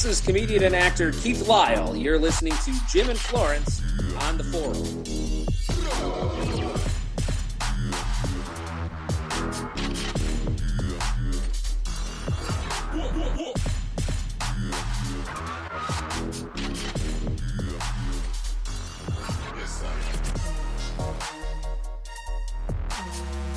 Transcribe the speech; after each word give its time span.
This 0.00 0.18
is 0.18 0.26
comedian 0.26 0.62
and 0.62 0.74
actor 0.74 1.12
Keith 1.12 1.46
Lyle. 1.46 1.94
You're 1.94 2.18
listening 2.18 2.54
to 2.64 2.72
Jim 2.88 3.10
and 3.10 3.18
Florence 3.18 3.82
on 4.22 4.38
the 4.38 4.44
forum. 4.44 5.04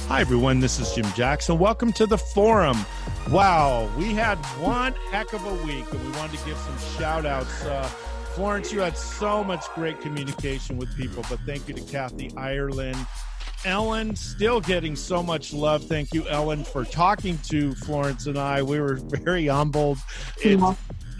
Hi, 0.10 0.20
everyone. 0.20 0.60
This 0.60 0.78
is 0.78 0.92
Jim 0.92 1.06
Jackson. 1.16 1.58
Welcome 1.58 1.94
to 1.94 2.06
the 2.06 2.18
forum. 2.18 2.86
Wow, 3.30 3.90
we 3.98 4.14
had 4.14 4.38
one 4.60 4.94
heck 5.10 5.34
of 5.34 5.44
a 5.46 5.54
week, 5.66 5.86
and 5.92 6.04
we 6.04 6.12
wanted 6.18 6.38
to 6.38 6.46
give 6.46 6.58
some 6.58 6.78
shout 6.98 7.26
outs. 7.26 7.64
Uh, 7.64 7.84
Florence, 8.36 8.72
you 8.72 8.82
had 8.82 8.98
so 8.98 9.44
much 9.44 9.64
great 9.76 10.02
communication 10.02 10.78
with 10.78 10.96
people, 10.98 11.24
but 11.30 11.40
thank 11.46 11.68
you 11.68 11.74
to 11.74 11.82
Kathy 11.82 12.32
Ireland. 12.36 12.98
Ellen, 13.66 14.16
still 14.16 14.60
getting 14.60 14.96
so 14.96 15.24
much 15.24 15.54
love. 15.54 15.86
Thank 15.86 16.14
you, 16.14 16.28
Ellen, 16.28 16.66
for 16.66 16.84
talking 16.84 17.38
to 17.50 17.74
Florence 17.76 18.28
and 18.28 18.38
I. 18.38 18.62
We 18.62 18.80
were 18.80 18.96
very 18.96 19.48
humbled. 19.48 20.00
It's 20.42 20.78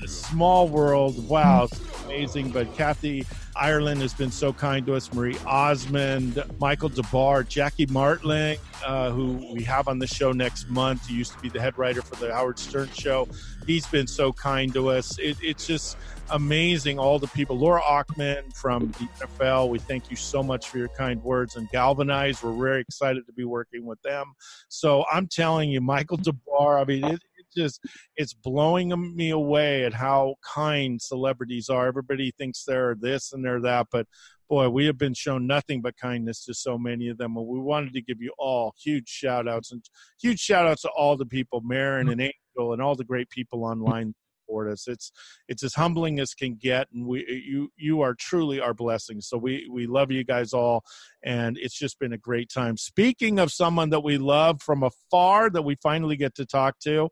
small 0.08 0.68
world. 0.68 1.28
Wow, 1.28 1.68
amazing. 2.06 2.52
But 2.52 2.74
Kathy 2.76 3.26
Ireland 3.56 4.02
has 4.02 4.14
been 4.14 4.32
so 4.32 4.52
kind 4.52 4.86
to 4.88 4.96
us. 4.96 5.14
Marie 5.14 5.38
Osmond, 5.46 6.44
Michael 6.60 6.90
DeBar, 6.90 7.48
Jackie 7.48 7.86
Martling, 7.88 8.58
uh, 8.86 9.12
who 9.12 9.54
we 9.54 9.64
have 9.64 9.88
on 9.88 10.00
the 10.00 10.08
show 10.08 10.32
next 10.32 10.70
month. 10.70 11.08
He 11.08 11.16
used 11.16 11.34
to 11.34 11.40
be 11.40 11.50
the 11.50 11.62
head 11.62 11.78
writer 11.78 12.02
for 12.02 12.16
the 12.16 12.34
Howard 12.34 12.58
Stern 12.58 12.90
show. 12.94 13.28
He's 13.68 13.86
been 13.86 14.08
so 14.08 14.34
kind 14.34 14.74
to 14.74 14.90
us. 14.90 15.20
It, 15.20 15.38
it's 15.42 15.68
just 15.68 15.98
amazing, 16.32 16.98
all 16.98 17.20
the 17.20 17.28
people. 17.28 17.58
Laura 17.58 17.82
Okmin 17.82 18.56
from 18.56 18.88
the 18.88 19.26
NFL, 19.26 19.70
we 19.70 19.78
thank 19.80 20.10
you 20.10 20.16
so 20.16 20.42
much 20.42 20.70
for 20.70 20.80
your 20.80 20.90
kind 20.90 21.22
words. 21.24 21.56
And 21.56 21.70
Galvanize, 21.70 22.42
we're 22.42 22.54
very 22.54 22.82
excited 22.82 23.26
to 23.28 23.34
be 23.34 23.46
working 23.46 23.86
with 23.86 24.02
them. 24.02 24.34
So 24.68 25.06
I'm 25.12 25.28
telling 25.28 25.70
you, 25.70 25.80
Michael 25.80 26.18
DeBar, 26.18 26.82
I 26.82 26.86
mean, 26.86 27.06
it, 27.06 27.22
just 27.54 27.80
it's 28.16 28.34
blowing 28.34 29.16
me 29.16 29.30
away 29.30 29.86
at 29.86 29.94
how 29.94 30.36
kind 30.44 31.02
celebrities 31.02 31.70
are. 31.70 31.88
Everybody 31.88 32.32
thinks 32.38 32.64
they're 32.64 32.96
this 33.00 33.34
and 33.34 33.44
they're 33.44 33.62
that, 33.62 33.88
but 33.92 34.08
boy, 34.50 34.70
we 34.70 34.86
have 34.86 34.98
been 34.98 35.14
shown 35.14 35.48
nothing 35.48 35.82
but 35.82 35.98
kindness 35.98 36.46
to 36.46 36.54
so 36.54 36.78
many 36.78 37.08
of 37.08 37.18
them. 37.18 37.38
And 37.38 37.48
we 37.48 37.60
wanted 37.60 37.94
to 37.94 38.02
give 38.02 38.22
you 38.22 38.34
all 38.38 38.74
huge 38.82 39.08
shout 39.08 39.48
outs 39.48 39.72
and 39.72 39.84
huge 40.22 40.40
shout 40.40 40.68
outs 40.68 40.84
to 40.84 40.90
all 40.90 41.18
the 41.18 41.26
people, 41.26 41.62
Marin 41.64 42.08
mm. 42.08 42.12
and 42.12 42.22
Angel 42.22 42.74
and 42.74 42.82
all 42.82 42.96
the 42.96 43.04
great 43.04 43.30
people 43.30 43.60
mm. 43.60 43.72
online 43.72 44.14
support 44.44 44.72
us. 44.72 44.88
It's 44.88 45.12
it's 45.48 45.64
as 45.64 45.74
humbling 45.74 46.20
as 46.20 46.34
can 46.34 46.56
get, 46.56 46.88
and 46.94 47.06
we 47.06 47.26
you 47.46 47.70
you 47.78 48.02
are 48.02 48.14
truly 48.14 48.60
our 48.60 48.74
blessing. 48.74 49.22
So 49.22 49.38
we 49.38 49.68
we 49.72 49.88
love 49.88 50.12
you 50.12 50.24
guys 50.24 50.54
all, 50.54 50.84
and 51.24 51.58
it's 51.58 51.78
just 51.78 52.00
been 52.00 52.14
a 52.14 52.18
great 52.18 52.50
time. 52.50 52.78
Speaking 52.78 53.40
of 53.40 53.52
someone 53.52 53.90
that 53.92 54.04
we 54.04 54.18
love 54.18 54.62
from 54.62 54.84
afar 54.84 55.50
that 55.50 55.64
we 55.64 55.76
finally 55.76 56.16
get 56.16 56.36
to 56.36 56.46
talk 56.46 56.80
to, 56.80 57.10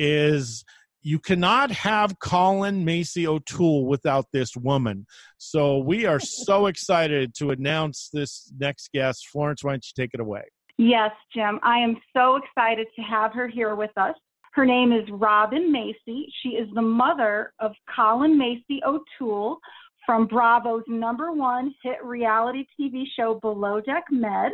is 0.00 0.64
you 1.02 1.18
cannot 1.18 1.70
have 1.70 2.18
Colin 2.18 2.84
Macy 2.84 3.26
O'Toole 3.26 3.86
without 3.86 4.26
this 4.32 4.56
woman. 4.56 5.06
So 5.38 5.78
we 5.78 6.06
are 6.06 6.20
so 6.20 6.66
excited 6.72 7.34
to 7.36 7.50
announce 7.50 8.08
this 8.12 8.52
next 8.58 8.92
guest. 8.92 9.28
Florence, 9.28 9.62
why 9.62 9.72
don't 9.72 9.84
you 9.86 10.02
take 10.02 10.14
it 10.14 10.20
away? 10.20 10.42
Yes, 10.76 11.10
Jim. 11.34 11.60
I 11.62 11.78
am 11.78 11.96
so 12.16 12.36
excited 12.36 12.86
to 12.96 13.02
have 13.02 13.32
her 13.34 13.46
here 13.46 13.74
with 13.74 13.90
us. 13.96 14.14
Her 14.52 14.64
name 14.66 14.92
is 14.92 15.08
Robin 15.12 15.70
Macy. 15.70 16.32
She 16.42 16.50
is 16.50 16.68
the 16.74 16.82
mother 16.82 17.52
of 17.60 17.72
Colin 17.94 18.36
Macy 18.36 18.80
O'Toole 18.84 19.58
from 20.04 20.26
Bravo's 20.26 20.82
number 20.88 21.32
one 21.32 21.74
hit 21.82 22.02
reality 22.02 22.66
TV 22.78 23.04
show, 23.16 23.34
Below 23.34 23.80
Deck 23.80 24.04
Med. 24.10 24.52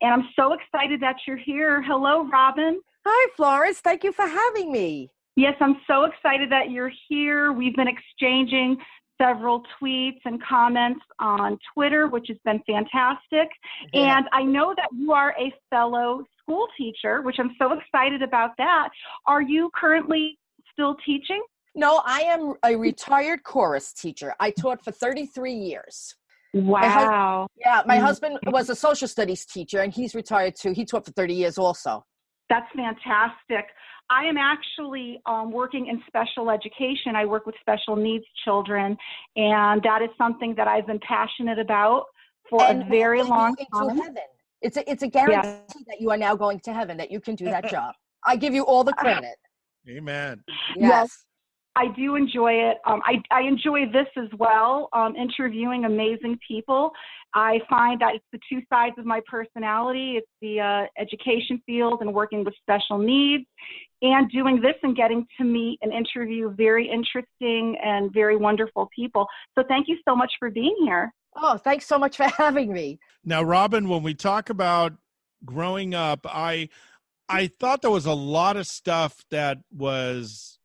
And 0.00 0.12
I'm 0.12 0.28
so 0.34 0.54
excited 0.54 1.00
that 1.00 1.16
you're 1.26 1.36
here. 1.36 1.82
Hello, 1.82 2.26
Robin. 2.28 2.80
Hi, 3.08 3.30
Florence. 3.36 3.78
Thank 3.78 4.02
you 4.02 4.10
for 4.10 4.26
having 4.26 4.72
me. 4.72 5.12
Yes, 5.36 5.54
I'm 5.60 5.76
so 5.86 6.06
excited 6.06 6.50
that 6.50 6.70
you're 6.72 6.90
here. 7.08 7.52
We've 7.52 7.76
been 7.76 7.86
exchanging 7.86 8.78
several 9.16 9.62
tweets 9.80 10.18
and 10.24 10.42
comments 10.42 11.04
on 11.20 11.56
Twitter, 11.72 12.08
which 12.08 12.26
has 12.26 12.38
been 12.44 12.60
fantastic. 12.66 13.48
Yeah. 13.92 14.18
And 14.18 14.26
I 14.32 14.42
know 14.42 14.74
that 14.76 14.88
you 14.92 15.12
are 15.12 15.36
a 15.38 15.54
fellow 15.70 16.24
school 16.42 16.66
teacher, 16.76 17.22
which 17.22 17.36
I'm 17.38 17.54
so 17.60 17.78
excited 17.78 18.22
about 18.22 18.56
that. 18.58 18.88
Are 19.26 19.40
you 19.40 19.70
currently 19.72 20.36
still 20.72 20.96
teaching? 21.06 21.40
No, 21.76 22.02
I 22.04 22.22
am 22.22 22.54
a 22.64 22.74
retired 22.74 23.44
chorus 23.44 23.92
teacher. 23.92 24.34
I 24.40 24.50
taught 24.50 24.82
for 24.82 24.90
33 24.90 25.52
years. 25.52 26.16
Wow. 26.54 27.46
My 27.56 27.64
yeah, 27.64 27.82
my 27.86 27.96
mm-hmm. 27.96 28.04
husband 28.04 28.38
was 28.46 28.68
a 28.68 28.74
social 28.74 29.06
studies 29.06 29.46
teacher 29.46 29.78
and 29.78 29.92
he's 29.92 30.16
retired 30.16 30.56
too. 30.56 30.72
He 30.72 30.84
taught 30.84 31.04
for 31.04 31.12
30 31.12 31.34
years 31.34 31.56
also. 31.56 32.04
That's 32.48 32.66
fantastic. 32.74 33.66
I 34.08 34.24
am 34.24 34.36
actually 34.36 35.20
um, 35.26 35.50
working 35.50 35.88
in 35.88 36.00
special 36.06 36.50
education. 36.50 37.16
I 37.16 37.24
work 37.24 37.44
with 37.44 37.56
special 37.60 37.96
needs 37.96 38.24
children, 38.44 38.96
and 39.34 39.82
that 39.82 40.02
is 40.02 40.10
something 40.16 40.54
that 40.56 40.68
I've 40.68 40.86
been 40.86 41.00
passionate 41.00 41.58
about 41.58 42.04
for 42.48 42.62
and 42.62 42.82
a 42.82 42.84
very 42.86 43.22
long 43.22 43.56
time. 43.72 43.98
Heaven. 43.98 44.16
It's 44.62 44.76
a, 44.76 44.90
it's 44.90 45.02
a 45.02 45.08
guarantee 45.08 45.48
yes. 45.48 45.84
that 45.88 46.00
you 46.00 46.10
are 46.10 46.16
now 46.16 46.36
going 46.36 46.60
to 46.60 46.72
heaven, 46.72 46.96
that 46.98 47.10
you 47.10 47.20
can 47.20 47.34
do 47.34 47.46
that 47.46 47.68
job. 47.68 47.94
I 48.24 48.36
give 48.36 48.54
you 48.54 48.64
all 48.64 48.84
the 48.84 48.92
credit. 48.98 49.36
Amen. 49.88 50.42
Yes. 50.76 50.76
yes. 50.76 51.25
I 51.76 51.88
do 51.94 52.16
enjoy 52.16 52.52
it. 52.52 52.78
Um, 52.86 53.02
I, 53.04 53.22
I 53.30 53.42
enjoy 53.42 53.84
this 53.92 54.06
as 54.16 54.30
well, 54.38 54.88
um, 54.94 55.14
interviewing 55.14 55.84
amazing 55.84 56.38
people. 56.46 56.90
I 57.34 57.60
find 57.68 58.00
that 58.00 58.14
it's 58.14 58.24
the 58.32 58.38
two 58.48 58.62
sides 58.72 58.94
of 58.98 59.04
my 59.04 59.20
personality. 59.30 60.14
It's 60.16 60.26
the 60.40 60.60
uh, 60.60 60.86
education 60.98 61.62
field 61.66 62.00
and 62.00 62.14
working 62.14 62.44
with 62.44 62.54
special 62.62 62.96
needs, 62.96 63.44
and 64.00 64.30
doing 64.30 64.60
this 64.60 64.74
and 64.82 64.96
getting 64.96 65.26
to 65.38 65.44
meet 65.44 65.78
and 65.82 65.92
interview 65.92 66.50
very 66.54 66.90
interesting 66.90 67.76
and 67.84 68.10
very 68.12 68.36
wonderful 68.36 68.88
people. 68.94 69.26
So 69.54 69.62
thank 69.68 69.86
you 69.86 69.98
so 70.08 70.16
much 70.16 70.32
for 70.38 70.50
being 70.50 70.76
here. 70.80 71.12
Oh, 71.36 71.58
thanks 71.58 71.86
so 71.86 71.98
much 71.98 72.16
for 72.16 72.24
having 72.38 72.72
me. 72.72 72.98
Now, 73.22 73.42
Robin, 73.42 73.86
when 73.88 74.02
we 74.02 74.14
talk 74.14 74.48
about 74.48 74.94
growing 75.44 75.94
up, 75.94 76.20
I 76.24 76.70
I 77.28 77.48
thought 77.48 77.82
there 77.82 77.90
was 77.90 78.06
a 78.06 78.14
lot 78.14 78.56
of 78.56 78.66
stuff 78.66 79.24
that 79.30 79.58
was 79.70 80.55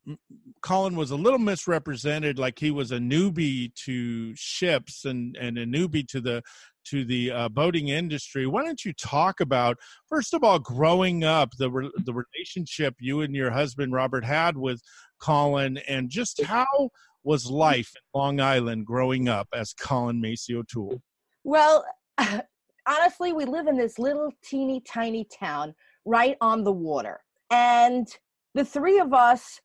Colin 0.61 0.95
was 0.95 1.11
a 1.11 1.15
little 1.15 1.39
misrepresented, 1.39 2.39
like 2.39 2.59
he 2.59 2.71
was 2.71 2.91
a 2.91 2.97
newbie 2.97 3.73
to 3.85 4.35
ships 4.35 5.05
and 5.05 5.35
and 5.37 5.57
a 5.57 5.65
newbie 5.65 6.07
to 6.07 6.21
the 6.21 6.41
to 6.85 7.05
the 7.05 7.31
uh, 7.31 7.49
boating 7.49 7.89
industry. 7.89 8.47
Why 8.47 8.63
don't 8.63 8.83
you 8.83 8.93
talk 8.93 9.39
about 9.39 9.77
first 10.07 10.33
of 10.33 10.43
all 10.43 10.59
growing 10.59 11.23
up 11.23 11.51
the 11.57 11.69
re- 11.69 11.91
the 12.03 12.13
relationship 12.13 12.95
you 12.99 13.21
and 13.21 13.35
your 13.35 13.51
husband 13.51 13.93
Robert 13.93 14.25
had 14.25 14.57
with 14.57 14.81
Colin, 15.19 15.77
and 15.87 16.09
just 16.09 16.43
how 16.43 16.89
was 17.23 17.45
life 17.45 17.91
in 17.95 18.19
Long 18.19 18.39
Island 18.39 18.85
growing 18.85 19.29
up 19.29 19.47
as 19.53 19.73
Colin 19.73 20.19
Macy 20.19 20.55
O'Toole? 20.55 21.01
Well, 21.43 21.85
honestly, 22.87 23.33
we 23.33 23.45
live 23.45 23.67
in 23.67 23.77
this 23.77 23.99
little 23.99 24.31
teeny 24.43 24.81
tiny 24.81 25.25
town 25.25 25.75
right 26.05 26.37
on 26.41 26.63
the 26.63 26.73
water, 26.73 27.19
and 27.51 28.07
the 28.55 28.65
three 28.65 28.99
of 28.99 29.13
us 29.13 29.59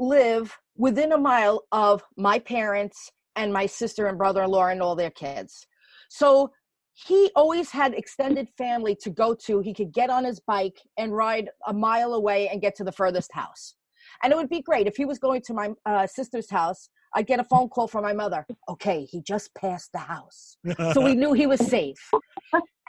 live 0.00 0.56
within 0.76 1.12
a 1.12 1.18
mile 1.18 1.66
of 1.72 2.02
my 2.16 2.38
parents 2.38 3.12
and 3.36 3.52
my 3.52 3.66
sister 3.66 4.06
and 4.06 4.18
brother-in-law 4.18 4.66
and 4.66 4.82
all 4.82 4.96
their 4.96 5.10
kids. 5.10 5.66
So 6.08 6.50
he 6.92 7.30
always 7.36 7.70
had 7.70 7.94
extended 7.94 8.48
family 8.58 8.96
to 9.02 9.10
go 9.10 9.34
to. 9.34 9.60
He 9.60 9.72
could 9.72 9.92
get 9.92 10.10
on 10.10 10.24
his 10.24 10.40
bike 10.40 10.80
and 10.98 11.14
ride 11.14 11.50
a 11.66 11.72
mile 11.72 12.14
away 12.14 12.48
and 12.48 12.60
get 12.60 12.74
to 12.76 12.84
the 12.84 12.92
furthest 12.92 13.32
house. 13.32 13.74
And 14.22 14.32
it 14.32 14.36
would 14.36 14.48
be 14.48 14.62
great 14.62 14.86
if 14.86 14.96
he 14.96 15.04
was 15.04 15.18
going 15.18 15.42
to 15.42 15.54
my 15.54 15.70
uh, 15.86 16.06
sister's 16.06 16.50
house. 16.50 16.88
I'd 17.14 17.26
get 17.26 17.40
a 17.40 17.44
phone 17.44 17.68
call 17.68 17.88
from 17.88 18.02
my 18.02 18.12
mother. 18.12 18.46
Okay, 18.68 19.04
he 19.04 19.20
just 19.22 19.54
passed 19.54 19.90
the 19.92 19.98
house. 19.98 20.56
so 20.92 21.00
we 21.02 21.14
knew 21.14 21.32
he 21.32 21.46
was 21.46 21.60
safe. 21.60 22.10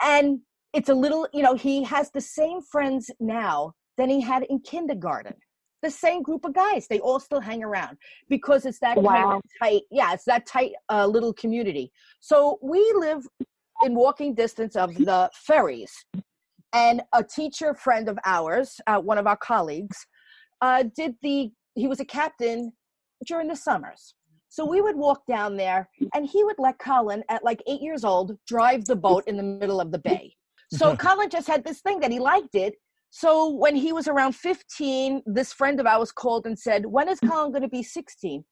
And 0.02 0.40
it's 0.74 0.90
a 0.90 0.94
little, 0.94 1.28
you 1.34 1.44
know, 1.44 1.56
he 1.56 1.84
has 1.84 2.12
the 2.12 2.22
same 2.22 2.62
friends 2.62 3.12
now 3.20 3.74
than 3.98 4.10
he 4.10 4.22
had 4.22 4.44
in 4.44 4.60
kindergarten. 4.60 5.36
The 5.82 5.92
same 5.92 6.22
group 6.22 6.46
of 6.46 6.54
guys. 6.54 6.88
They 6.88 7.00
all 7.00 7.20
still 7.20 7.40
hang 7.40 7.64
around 7.64 7.98
because 8.30 8.66
it's 8.66 8.80
that 8.80 8.96
kind 8.96 9.34
of 9.34 9.42
tight, 9.62 9.82
yeah, 9.90 10.14
it's 10.14 10.26
that 10.26 10.46
tight 10.46 10.74
uh, 10.90 11.08
little 11.08 11.34
community. 11.34 11.92
So 12.20 12.60
we 12.62 12.80
live 12.96 13.26
in 13.84 13.96
walking 13.96 14.34
distance 14.36 14.76
of 14.76 14.94
the 14.94 15.30
ferries. 15.34 15.92
And 16.74 17.02
a 17.14 17.24
teacher 17.24 17.74
friend 17.74 18.08
of 18.08 18.18
ours, 18.26 18.80
uh, 18.88 19.00
one 19.00 19.18
of 19.18 19.28
our 19.28 19.38
colleagues, 19.38 19.98
uh, 20.62 20.84
did 20.96 21.16
the, 21.22 21.52
he 21.76 21.88
was 21.88 22.00
a 22.00 22.06
captain 22.06 22.72
during 23.26 23.48
the 23.48 23.56
summers. 23.56 24.14
So 24.50 24.66
we 24.66 24.82
would 24.82 24.98
walk 24.98 25.22
down 25.28 25.56
there 25.56 25.90
and 26.14 26.26
he 26.26 26.44
would 26.44 26.58
let 26.60 26.78
Colin, 26.78 27.24
at 27.30 27.44
like 27.44 27.64
eight 27.68 27.82
years 27.82 28.04
old, 28.04 28.38
drive 28.48 28.84
the 28.86 28.96
boat 28.96 29.24
in 29.28 29.38
the 29.38 29.44
middle 29.44 29.80
of 29.80 29.92
the 29.92 30.00
bay. 30.00 30.36
So 30.74 30.96
Colin 30.98 31.30
just 31.30 31.48
had 31.48 31.64
this 31.64 31.80
thing 31.82 32.02
that 32.02 32.12
he 32.12 32.20
liked 32.20 32.56
it. 32.56 32.76
So 33.12 33.50
when 33.50 33.76
he 33.76 33.92
was 33.92 34.08
around 34.08 34.36
15, 34.38 35.24
this 35.26 35.52
friend 35.52 35.80
of 35.82 35.86
ours 35.86 36.14
called 36.14 36.46
and 36.46 36.58
said, 36.58 36.86
When 36.86 37.10
is 37.10 37.20
Colin 37.20 37.52
going 37.52 37.62
to 37.62 37.68
be 37.68 37.84
16? 37.84 38.44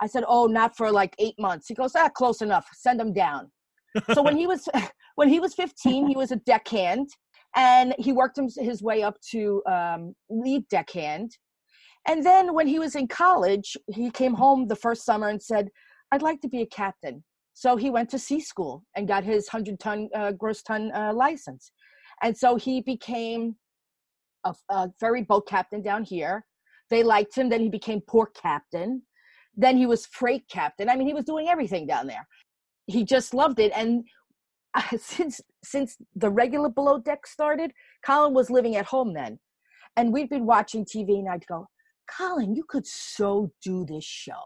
I 0.00 0.06
said, 0.06 0.22
Oh, 0.26 0.46
not 0.46 0.76
for 0.76 0.90
like 0.90 1.14
eight 1.18 1.34
months. 1.38 1.66
He 1.68 1.74
goes, 1.74 1.94
Ah, 1.96 2.08
close 2.08 2.40
enough. 2.40 2.66
Send 2.74 3.00
him 3.00 3.12
down. 3.12 3.50
so 4.14 4.22
when 4.22 4.36
he 4.36 4.46
was 4.46 4.68
when 5.16 5.28
he 5.28 5.40
was 5.40 5.54
15, 5.54 6.06
he 6.06 6.16
was 6.16 6.30
a 6.30 6.36
deckhand 6.36 7.08
and 7.56 7.92
he 7.98 8.12
worked 8.12 8.38
his 8.56 8.82
way 8.82 9.02
up 9.02 9.20
to 9.32 9.62
um, 9.68 10.14
lead 10.30 10.66
deckhand. 10.68 11.36
And 12.06 12.24
then 12.24 12.54
when 12.54 12.68
he 12.68 12.78
was 12.78 12.94
in 12.94 13.08
college, 13.08 13.76
he 13.92 14.10
came 14.10 14.34
home 14.34 14.68
the 14.68 14.76
first 14.76 15.04
summer 15.04 15.28
and 15.28 15.42
said, 15.42 15.70
I'd 16.12 16.22
like 16.22 16.40
to 16.42 16.48
be 16.48 16.62
a 16.62 16.66
captain. 16.66 17.24
So 17.54 17.76
he 17.76 17.90
went 17.90 18.10
to 18.10 18.18
sea 18.18 18.40
school 18.40 18.84
and 18.94 19.08
got 19.08 19.24
his 19.24 19.48
100 19.48 19.80
ton 19.80 20.08
uh, 20.14 20.32
gross 20.32 20.62
ton 20.62 20.92
uh, 20.94 21.12
license. 21.12 21.72
And 22.22 22.36
so 22.36 22.56
he 22.56 22.80
became 22.80 23.56
a, 24.44 24.54
a 24.70 24.90
ferry 25.00 25.22
boat 25.22 25.46
captain 25.48 25.82
down 25.82 26.04
here. 26.04 26.44
They 26.90 27.02
liked 27.02 27.36
him. 27.36 27.48
Then 27.48 27.60
he 27.60 27.68
became 27.68 28.00
port 28.00 28.34
captain. 28.34 29.02
Then 29.56 29.76
he 29.76 29.86
was 29.86 30.06
freight 30.06 30.44
captain. 30.50 30.88
I 30.88 30.96
mean, 30.96 31.06
he 31.06 31.14
was 31.14 31.24
doing 31.24 31.48
everything 31.48 31.86
down 31.86 32.06
there. 32.06 32.26
He 32.86 33.04
just 33.04 33.34
loved 33.34 33.58
it. 33.58 33.72
And 33.74 34.04
uh, 34.74 34.82
since 34.98 35.40
since 35.62 35.96
the 36.16 36.30
regular 36.30 36.68
below 36.68 36.98
deck 36.98 37.26
started, 37.26 37.72
Colin 38.04 38.34
was 38.34 38.50
living 38.50 38.76
at 38.76 38.86
home 38.86 39.14
then, 39.14 39.38
and 39.96 40.12
we'd 40.12 40.28
been 40.28 40.46
watching 40.46 40.84
TV. 40.84 41.18
And 41.18 41.28
I'd 41.28 41.46
go, 41.46 41.66
Colin, 42.10 42.54
you 42.54 42.64
could 42.68 42.86
so 42.86 43.50
do 43.62 43.84
this 43.86 44.04
show. 44.04 44.42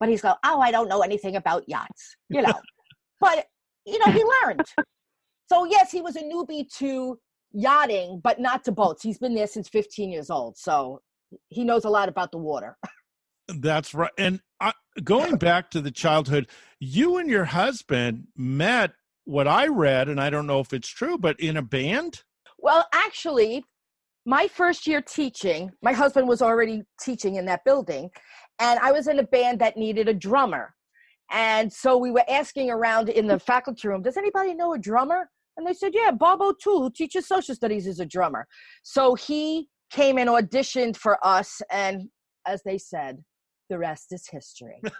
But 0.00 0.08
he's 0.08 0.22
go, 0.22 0.34
oh, 0.44 0.60
I 0.60 0.70
don't 0.70 0.88
know 0.88 1.00
anything 1.00 1.34
about 1.34 1.68
yachts, 1.68 2.16
you 2.28 2.40
know. 2.40 2.54
but 3.20 3.46
you 3.84 3.98
know, 3.98 4.12
he 4.12 4.22
learned. 4.44 4.62
So 5.50 5.64
yes, 5.64 5.90
he 5.90 6.00
was 6.00 6.16
a 6.16 6.22
newbie 6.22 6.68
to 6.78 7.18
yachting, 7.58 8.20
but 8.22 8.40
not 8.40 8.64
to 8.64 8.72
boats. 8.72 9.02
He's 9.02 9.18
been 9.18 9.34
there 9.34 9.46
since 9.46 9.68
15 9.68 10.10
years 10.10 10.30
old, 10.30 10.56
so 10.56 11.02
he 11.48 11.64
knows 11.64 11.84
a 11.84 11.90
lot 11.90 12.08
about 12.08 12.30
the 12.32 12.38
water. 12.38 12.76
That's 13.48 13.94
right. 13.94 14.10
And 14.18 14.40
uh, 14.60 14.72
going 15.02 15.36
back 15.36 15.70
to 15.70 15.80
the 15.80 15.90
childhood, 15.90 16.48
you 16.78 17.16
and 17.16 17.28
your 17.28 17.46
husband 17.46 18.28
met 18.36 18.92
what 19.24 19.48
I 19.48 19.66
read, 19.66 20.08
and 20.08 20.20
I 20.20 20.30
don't 20.30 20.46
know 20.46 20.60
if 20.60 20.72
it's 20.72 20.88
true, 20.88 21.18
but 21.18 21.38
in 21.40 21.56
a 21.56 21.62
band? 21.62 22.22
Well, 22.58 22.86
actually, 22.92 23.64
my 24.24 24.48
first 24.48 24.86
year 24.86 25.02
teaching, 25.02 25.70
my 25.82 25.92
husband 25.92 26.28
was 26.28 26.40
already 26.40 26.82
teaching 27.00 27.36
in 27.36 27.44
that 27.46 27.64
building, 27.64 28.10
and 28.58 28.78
I 28.80 28.92
was 28.92 29.06
in 29.06 29.18
a 29.18 29.24
band 29.24 29.58
that 29.60 29.76
needed 29.76 30.08
a 30.08 30.14
drummer. 30.14 30.74
And 31.30 31.70
so 31.70 31.98
we 31.98 32.10
were 32.10 32.24
asking 32.28 32.70
around 32.70 33.10
in 33.10 33.26
the 33.26 33.38
faculty 33.38 33.86
room, 33.88 34.02
does 34.02 34.16
anybody 34.16 34.54
know 34.54 34.72
a 34.72 34.78
drummer? 34.78 35.28
And 35.58 35.66
they 35.66 35.74
said, 35.74 35.90
yeah, 35.92 36.12
Bob 36.12 36.40
O'Toole, 36.40 36.82
who 36.82 36.90
teaches 36.90 37.26
social 37.26 37.52
studies, 37.54 37.86
is 37.88 37.98
a 37.98 38.06
drummer. 38.06 38.46
So 38.84 39.14
he 39.16 39.68
came 39.90 40.16
and 40.16 40.30
auditioned 40.30 40.96
for 40.96 41.18
us, 41.26 41.60
and 41.70 42.08
as 42.46 42.62
they 42.64 42.78
said, 42.78 43.22
the 43.68 43.76
rest 43.76 44.12
is 44.12 44.26
history. 44.30 44.80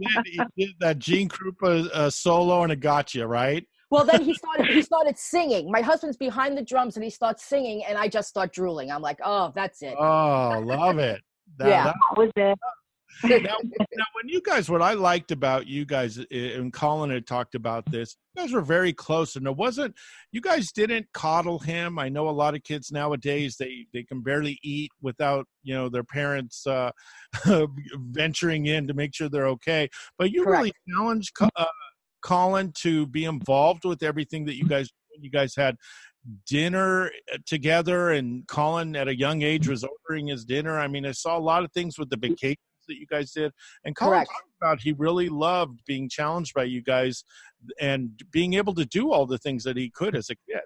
He 0.00 0.06
did, 0.06 0.26
he 0.56 0.66
did 0.66 0.74
that 0.80 0.98
Gene 0.98 1.28
Krupa 1.28 1.88
uh, 1.92 2.10
solo 2.10 2.62
and 2.62 2.72
a 2.72 2.76
gotcha, 2.76 3.26
right? 3.26 3.66
Well, 3.90 4.04
then 4.04 4.22
he 4.22 4.34
started. 4.34 4.66
He 4.66 4.82
started 4.82 5.16
singing. 5.18 5.70
My 5.70 5.82
husband's 5.82 6.16
behind 6.16 6.56
the 6.58 6.62
drums, 6.62 6.96
and 6.96 7.04
he 7.04 7.10
starts 7.10 7.44
singing, 7.44 7.84
and 7.84 7.96
I 7.98 8.08
just 8.08 8.28
start 8.28 8.52
drooling. 8.52 8.90
I'm 8.90 9.02
like, 9.02 9.18
"Oh, 9.24 9.52
that's 9.54 9.82
it." 9.82 9.94
Oh, 9.98 10.60
love 10.64 10.98
it. 10.98 11.20
That- 11.58 11.68
Yeah. 11.68 11.84
that- 11.84 11.94
That 11.94 12.18
was 12.18 12.30
it. 12.36 12.58
Now, 13.22 13.38
now, 13.38 14.04
when 14.12 14.28
you 14.28 14.40
guys, 14.40 14.68
what 14.68 14.82
I 14.82 14.94
liked 14.94 15.30
about 15.30 15.66
you 15.66 15.84
guys, 15.84 16.18
uh, 16.18 16.24
and 16.30 16.72
Colin 16.72 17.10
had 17.10 17.26
talked 17.26 17.54
about 17.54 17.90
this, 17.90 18.16
you 18.34 18.42
guys 18.42 18.52
were 18.52 18.60
very 18.60 18.92
close, 18.92 19.36
and 19.36 19.46
it 19.46 19.56
wasn't. 19.56 19.94
You 20.32 20.40
guys 20.40 20.72
didn't 20.72 21.06
coddle 21.12 21.58
him. 21.58 21.98
I 21.98 22.08
know 22.08 22.28
a 22.28 22.30
lot 22.30 22.54
of 22.54 22.62
kids 22.62 22.90
nowadays 22.90 23.56
they 23.58 23.86
they 23.92 24.02
can 24.02 24.22
barely 24.22 24.58
eat 24.62 24.90
without 25.00 25.46
you 25.62 25.74
know 25.74 25.88
their 25.88 26.04
parents 26.04 26.66
uh, 26.66 26.90
venturing 27.94 28.66
in 28.66 28.86
to 28.86 28.94
make 28.94 29.14
sure 29.14 29.28
they're 29.28 29.48
okay. 29.48 29.88
But 30.18 30.32
you 30.32 30.44
really 30.44 30.72
challenged 30.88 31.32
uh, 31.40 31.66
Colin 32.22 32.72
to 32.78 33.06
be 33.06 33.24
involved 33.24 33.84
with 33.84 34.02
everything 34.02 34.44
that 34.46 34.56
you 34.56 34.66
guys. 34.66 34.90
You 35.20 35.30
guys 35.30 35.54
had 35.56 35.76
dinner 36.46 37.10
uh, 37.32 37.38
together 37.46 38.10
and 38.10 38.46
colin 38.48 38.96
at 38.96 39.08
a 39.08 39.16
young 39.16 39.42
age 39.42 39.68
was 39.68 39.84
ordering 39.84 40.28
his 40.28 40.44
dinner 40.44 40.78
i 40.80 40.88
mean 40.88 41.04
i 41.04 41.12
saw 41.12 41.36
a 41.36 41.38
lot 41.38 41.62
of 41.62 41.70
things 41.72 41.98
with 41.98 42.08
the 42.08 42.16
vacations 42.16 42.56
that 42.86 42.98
you 42.98 43.06
guys 43.06 43.32
did 43.32 43.52
and 43.84 43.94
colin 43.96 44.12
Correct. 44.14 44.30
talked 44.30 44.50
about 44.60 44.80
he 44.80 44.92
really 44.92 45.28
loved 45.28 45.80
being 45.86 46.08
challenged 46.08 46.54
by 46.54 46.64
you 46.64 46.82
guys 46.82 47.24
and 47.80 48.10
being 48.30 48.54
able 48.54 48.74
to 48.74 48.84
do 48.84 49.12
all 49.12 49.26
the 49.26 49.38
things 49.38 49.64
that 49.64 49.76
he 49.76 49.90
could 49.90 50.14
as 50.16 50.30
a 50.30 50.36
kid 50.48 50.62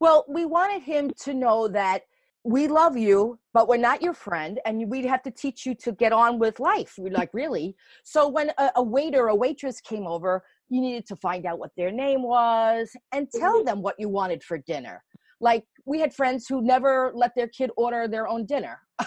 Well, 0.00 0.24
we 0.28 0.44
wanted 0.44 0.82
him 0.82 1.10
to 1.22 1.34
know 1.34 1.68
that 1.68 2.02
we 2.44 2.68
love 2.68 2.96
you, 2.96 3.38
but 3.54 3.68
we're 3.68 3.78
not 3.78 4.02
your 4.02 4.12
friend, 4.12 4.60
and 4.66 4.90
we'd 4.90 5.06
have 5.06 5.22
to 5.22 5.30
teach 5.30 5.64
you 5.64 5.74
to 5.76 5.92
get 5.92 6.12
on 6.12 6.38
with 6.38 6.60
life. 6.60 6.94
We're 6.98 7.10
like, 7.10 7.30
really? 7.32 7.74
So 8.04 8.28
when 8.28 8.52
a, 8.58 8.70
a 8.76 8.82
waiter 8.82 9.28
a 9.28 9.34
waitress 9.34 9.80
came 9.80 10.06
over, 10.06 10.44
you 10.68 10.82
needed 10.82 11.06
to 11.06 11.16
find 11.16 11.46
out 11.46 11.58
what 11.58 11.70
their 11.76 11.90
name 11.90 12.22
was 12.22 12.90
and 13.12 13.28
tell 13.30 13.56
mm-hmm. 13.56 13.66
them 13.66 13.82
what 13.82 13.96
you 13.98 14.10
wanted 14.10 14.44
for 14.44 14.58
dinner. 14.58 15.02
Like 15.40 15.64
we 15.86 16.00
had 16.00 16.14
friends 16.14 16.46
who 16.46 16.62
never 16.62 17.12
let 17.14 17.34
their 17.34 17.48
kid 17.48 17.70
order 17.76 18.06
their 18.08 18.28
own 18.28 18.44
dinner. 18.44 18.80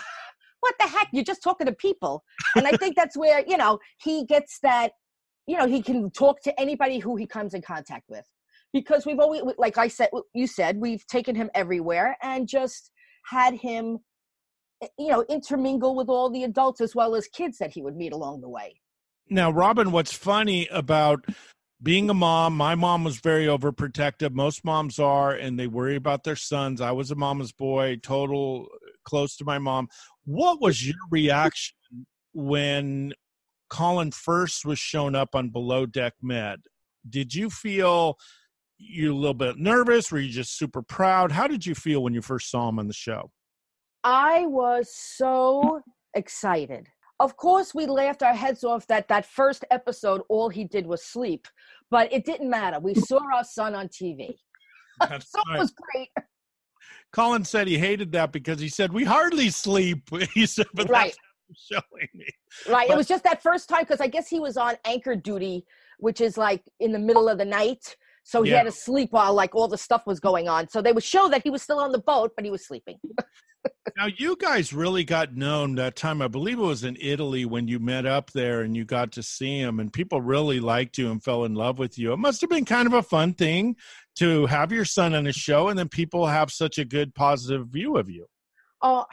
what 0.59 0.75
the 0.79 0.87
heck? 0.87 1.07
You're 1.11 1.23
just 1.23 1.43
talking 1.43 1.67
to 1.67 1.73
people. 1.73 2.23
And 2.55 2.67
I 2.67 2.71
think 2.71 2.95
that's 2.95 3.15
where, 3.15 3.43
you 3.47 3.57
know, 3.57 3.79
he 4.01 4.25
gets 4.25 4.59
that, 4.63 4.91
you 5.45 5.57
know, 5.57 5.67
he 5.67 5.81
can 5.81 6.11
talk 6.11 6.41
to 6.43 6.59
anybody 6.59 6.99
who 6.99 7.15
he 7.15 7.25
comes 7.25 7.53
in 7.53 7.61
contact 7.61 8.05
with 8.09 8.25
because 8.73 9.05
we've 9.05 9.19
always 9.19 9.41
like 9.57 9.77
i 9.77 9.87
said 9.87 10.09
you 10.33 10.47
said 10.47 10.77
we've 10.77 11.05
taken 11.07 11.35
him 11.35 11.49
everywhere 11.55 12.17
and 12.21 12.47
just 12.47 12.91
had 13.25 13.53
him 13.53 13.97
eh, 14.81 14.87
you 14.97 15.07
know 15.07 15.23
intermingle 15.29 15.95
with 15.95 16.09
all 16.09 16.29
the 16.29 16.43
adults 16.43 16.81
as 16.81 16.95
well 16.95 17.15
as 17.15 17.27
kids 17.27 17.57
that 17.57 17.71
he 17.71 17.81
would 17.81 17.95
meet 17.95 18.13
along 18.13 18.41
the 18.41 18.49
way 18.49 18.79
now 19.29 19.49
robin 19.49 19.91
what's 19.91 20.13
funny 20.13 20.67
about 20.71 21.25
being 21.81 22.09
a 22.09 22.13
mom 22.13 22.55
my 22.55 22.75
mom 22.75 23.03
was 23.03 23.19
very 23.19 23.45
overprotective 23.45 24.33
most 24.33 24.65
moms 24.65 24.99
are 24.99 25.31
and 25.31 25.59
they 25.59 25.67
worry 25.67 25.95
about 25.95 26.23
their 26.23 26.35
sons 26.35 26.81
i 26.81 26.91
was 26.91 27.11
a 27.11 27.15
mama's 27.15 27.51
boy 27.51 27.95
total 28.01 28.67
close 29.05 29.35
to 29.37 29.45
my 29.45 29.57
mom 29.57 29.87
what 30.27 30.61
was 30.61 30.85
your 30.85 30.97
reaction 31.09 31.77
when 32.33 33.13
colin 33.69 34.11
first 34.11 34.65
was 34.65 34.77
shown 34.77 35.15
up 35.15 35.35
on 35.35 35.49
below 35.49 35.85
deck 35.85 36.13
med? 36.21 36.59
Did 37.09 37.33
you 37.33 37.49
feel 37.49 38.17
you 38.77 39.13
a 39.13 39.15
little 39.15 39.33
bit 39.33 39.57
nervous? 39.57 40.11
Were 40.11 40.19
you 40.19 40.29
just 40.29 40.57
super 40.57 40.81
proud? 40.81 41.31
How 41.31 41.47
did 41.47 41.65
you 41.65 41.73
feel 41.73 42.03
when 42.03 42.13
you 42.13 42.21
first 42.21 42.51
saw 42.51 42.67
him 42.67 42.77
on 42.77 42.87
the 42.87 42.93
show? 42.93 43.31
I 44.03 44.45
was 44.47 44.93
so 44.93 45.81
excited. 46.13 46.87
Of 47.21 47.37
course 47.37 47.73
we 47.73 47.85
laughed 47.85 48.21
our 48.21 48.35
heads 48.35 48.65
off 48.65 48.85
that 48.87 49.07
that 49.07 49.25
first 49.25 49.63
episode 49.71 50.21
all 50.27 50.49
he 50.49 50.65
did 50.65 50.85
was 50.85 51.03
sleep 51.03 51.47
but 51.89 52.11
it 52.11 52.25
didn't 52.25 52.49
matter. 52.49 52.79
We 52.79 52.93
saw 52.95 53.21
our 53.33 53.45
son 53.45 53.75
on 53.75 53.87
tv 53.87 54.35
That's 54.99 55.31
so 55.31 55.39
it 55.53 55.59
was 55.59 55.73
great 55.93 56.09
colin 57.13 57.43
said 57.43 57.67
he 57.67 57.77
hated 57.77 58.11
that 58.11 58.31
because 58.31 58.59
he 58.59 58.69
said 58.69 58.91
we 58.93 59.03
hardly 59.03 59.49
sleep. 59.49 60.09
He 60.33 60.45
said 60.45 60.67
but 60.73 60.89
Right. 60.89 61.15
that's 61.49 61.67
showing 61.71 62.09
me. 62.13 62.27
Right. 62.69 62.87
But- 62.87 62.93
it 62.95 62.97
was 62.97 63.07
just 63.07 63.23
that 63.23 63.41
first 63.41 63.69
time 63.69 63.81
because 63.83 64.01
i 64.01 64.07
guess 64.07 64.27
he 64.27 64.39
was 64.39 64.57
on 64.57 64.75
anchor 64.85 65.15
duty 65.15 65.65
which 65.99 66.21
is 66.21 66.37
like 66.37 66.61
in 66.79 66.91
the 66.91 66.99
middle 66.99 67.27
of 67.27 67.37
the 67.39 67.45
night. 67.45 67.95
So 68.23 68.41
he 68.43 68.51
Yeah. 68.51 68.57
had 68.57 68.63
to 68.65 68.71
sleep 68.71 69.09
while 69.13 69.33
like 69.33 69.55
all 69.55 69.67
the 69.67 69.77
stuff 69.77 70.03
was 70.05 70.19
going 70.19 70.47
on. 70.49 70.67
So 70.69 70.81
they 70.81 70.91
would 70.91 71.03
show 71.03 71.27
that 71.29 71.41
he 71.43 71.49
was 71.49 71.61
still 71.63 71.79
on 71.79 71.91
the 71.91 71.99
boat 71.99 72.33
but 72.35 72.45
he 72.45 72.51
was 72.51 72.65
sleeping 72.67 72.97
Now 73.97 74.05
you 74.15 74.35
guys 74.35 74.73
really 74.73 75.03
got 75.03 75.35
known 75.35 75.73
that 75.75 75.95
time. 75.95 76.21
I 76.21 76.27
believe 76.27 76.59
it 76.59 76.61
was 76.61 76.83
in 76.83 76.97
Italy 77.01 77.45
when 77.45 77.67
you 77.67 77.79
met 77.79 78.05
up 78.05 78.29
there 78.29 78.61
and 78.61 78.77
you 78.77 78.85
got 78.85 79.11
to 79.13 79.23
see 79.23 79.57
him, 79.57 79.79
and 79.79 79.91
people 79.91 80.21
really 80.21 80.59
liked 80.59 80.99
you 80.99 81.09
and 81.09 81.23
fell 81.23 81.45
in 81.45 81.55
love 81.55 81.79
with 81.79 81.97
you. 81.97 82.13
It 82.13 82.17
must 82.17 82.41
have 82.41 82.49
been 82.51 82.63
kind 82.63 82.85
of 82.85 82.93
a 82.93 83.01
fun 83.01 83.33
thing 83.33 83.75
to 84.17 84.45
have 84.45 84.71
your 84.71 84.85
son 84.85 85.15
on 85.15 85.25
a 85.25 85.33
show, 85.33 85.69
and 85.69 85.79
then 85.79 85.89
people 85.89 86.27
have 86.27 86.51
such 86.51 86.77
a 86.77 86.85
good 86.85 87.15
positive 87.15 87.69
view 87.69 87.97
of 87.97 88.07
you. 88.07 88.27
Oh, 88.83 89.05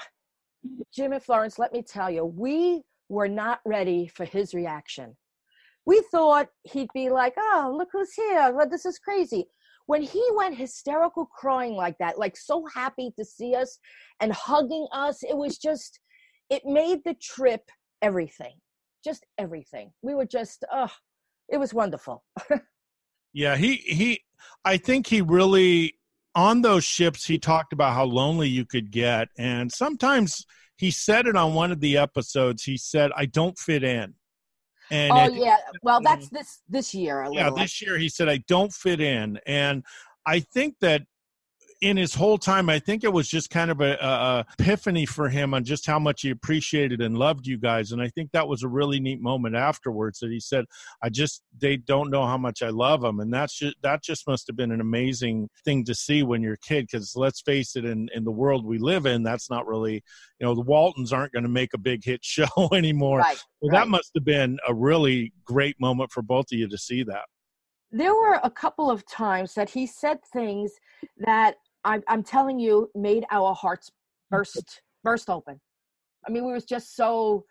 Jim 0.95 1.15
and 1.15 1.23
Florence, 1.23 1.59
let 1.59 1.73
me 1.73 1.83
tell 1.83 2.11
you, 2.11 2.27
we 2.27 2.83
were 3.09 3.29
not 3.29 3.61
ready 3.65 4.07
for 4.07 4.27
his 4.27 4.53
reaction. 4.53 5.17
We 5.87 6.03
thought 6.11 6.49
he'd 6.65 6.91
be 6.93 7.09
like, 7.09 7.33
oh, 7.39 7.75
look 7.75 7.89
who's 7.91 8.13
here. 8.13 8.55
This 8.71 8.85
is 8.85 8.99
crazy. 8.99 9.47
When 9.87 10.03
he 10.03 10.23
went 10.35 10.57
hysterical 10.57 11.27
crying 11.27 11.75
like 11.75 11.99
that, 11.99 12.19
like 12.19 12.37
so 12.37 12.65
happy 12.73 13.13
to 13.19 13.25
see 13.25 13.55
us 13.55 13.79
and 14.21 14.33
hugging 14.33 14.87
us, 14.93 15.23
it 15.23 15.37
was 15.37 15.59
just, 15.59 16.01
it 16.51 16.63
made 16.65 17.01
the 17.05 17.15
trip 17.15 17.63
everything, 18.01 18.55
just 19.05 19.27
everything. 19.39 19.93
We 20.03 20.15
were 20.15 20.27
just, 20.27 20.65
oh, 20.73 20.93
it 21.49 21.59
was 21.59 21.75
wonderful. 21.75 22.25
yeah, 23.33 23.57
he, 23.57 23.77
he, 23.77 24.21
I 24.65 24.79
think 24.79 25.07
he 25.07 25.21
really, 25.21 25.95
on 26.35 26.63
those 26.63 26.85
ships, 26.85 27.27
he 27.27 27.39
talked 27.39 27.73
about 27.73 27.95
how 27.95 28.05
lonely 28.05 28.49
you 28.49 28.65
could 28.65 28.91
get. 28.91 29.29
And 29.39 29.71
sometimes 29.71 30.45
he 30.77 30.91
said 30.91 31.27
it 31.27 31.37
on 31.37 31.55
one 31.55 31.71
of 31.71 31.81
the 31.81 31.99
episodes. 31.99 32.65
He 32.65 32.77
said, 32.77 33.11
I 33.17 33.27
don't 33.27 33.59
fit 33.59 33.85
in. 33.85 34.15
And 34.91 35.13
oh 35.13 35.35
yeah, 35.35 35.57
well 35.83 36.01
that's 36.03 36.29
this 36.29 36.61
this 36.69 36.95
year. 36.95 37.27
yeah, 37.33 37.51
this 37.51 37.81
year 37.81 37.99
he 37.99 38.09
said 38.09 38.29
I 38.29 38.39
don't 38.49 38.73
fit 38.73 39.01
in, 39.01 39.39
and 39.47 39.83
I 40.27 40.41
think 40.41 40.77
that 40.81 41.03
in 41.81 41.97
his 41.97 42.15
whole 42.15 42.39
time, 42.39 42.69
I 42.69 42.79
think 42.79 43.05
it 43.05 43.13
was 43.13 43.29
just 43.29 43.51
kind 43.51 43.71
of 43.71 43.81
a, 43.81 43.95
a, 43.95 44.47
epiphany 44.59 45.07
for 45.07 45.29
him 45.29 45.55
on 45.55 45.65
just 45.65 45.87
how 45.87 45.99
much 45.99 46.23
he 46.23 46.31
appreciated 46.31 47.01
and 47.01 47.17
loved 47.19 47.47
you 47.47 47.59
guys. 47.59 47.93
And 47.93 48.01
I 48.01 48.09
think 48.09 48.31
that 48.33 48.49
was 48.49 48.63
a 48.63 48.69
really 48.69 49.01
neat 49.01 49.21
moment 49.21 49.55
afterwards 49.55 50.19
that 50.21 50.31
he 50.31 50.41
said, 50.41 50.65
"I 51.03 51.09
just 51.09 51.43
they 51.59 51.77
don't 51.77 52.11
know 52.11 52.27
how 52.27 52.39
much 52.39 52.63
I 52.63 52.71
love 52.71 53.03
them," 53.03 53.21
and 53.21 53.33
that's 53.33 53.59
just 53.59 53.77
that 53.83 54.03
just 54.03 54.27
must 54.27 54.47
have 54.47 54.57
been 54.57 54.73
an 54.73 54.81
amazing 54.81 55.49
thing 55.65 55.85
to 55.85 55.95
see 55.95 56.23
when 56.23 56.43
you're 56.43 56.55
a 56.55 56.59
kid. 56.59 56.87
Because 56.91 57.15
let's 57.17 57.41
face 57.41 57.77
it, 57.77 57.85
in 57.85 58.09
in 58.15 58.25
the 58.25 58.33
world 58.33 58.65
we 58.65 58.79
live 58.79 59.07
in, 59.07 59.23
that's 59.23 59.51
not 59.51 59.67
really 59.67 59.95
you 59.95 60.47
know 60.47 60.55
the 60.55 60.61
Waltons 60.61 61.13
aren't 61.13 61.33
going 61.33 61.45
to 61.45 61.49
make 61.49 61.75
a 61.75 61.79
big 61.79 62.05
hit 62.05 62.25
show 62.25 62.49
anymore. 62.73 63.19
Right, 63.19 63.43
well, 63.61 63.71
right. 63.71 63.81
that 63.81 63.89
must 63.89 64.11
have 64.15 64.25
been 64.25 64.59
a 64.67 64.75
really 64.75 65.33
great 65.45 65.81
moment 65.81 66.13
for 66.13 66.23
both 66.23 66.47
of 66.53 66.59
you 66.59 66.69
to 66.69 66.79
see 66.79 67.03
that 67.05 67.25
there 67.95 68.15
were 68.15 68.41
a 68.43 68.51
couple 68.51 68.91
of 68.91 69.07
times 69.07 69.55
that 69.55 69.71
he 69.71 69.87
said 69.87 70.19
things 70.33 70.73
that 71.19 71.55
I'm, 71.85 72.03
I'm 72.09 72.25
telling 72.25 72.59
you, 72.59 72.91
made 72.95 73.25
our 73.31 73.55
hearts 73.55 73.91
burst 74.31 74.83
burst 75.05 75.31
open. 75.31 75.61
I 76.27 76.33
mean, 76.33 76.45
we 76.45 76.53
was 76.53 76.65
just 76.65 76.97
so 76.97 77.45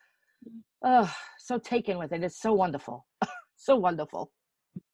uh, 0.85 1.07
so 1.39 1.57
taken 1.57 1.97
with 1.97 2.11
it. 2.11 2.23
It's 2.23 2.41
so 2.41 2.51
wonderful, 2.51 3.05
so 3.55 3.77
wonderful. 3.77 4.31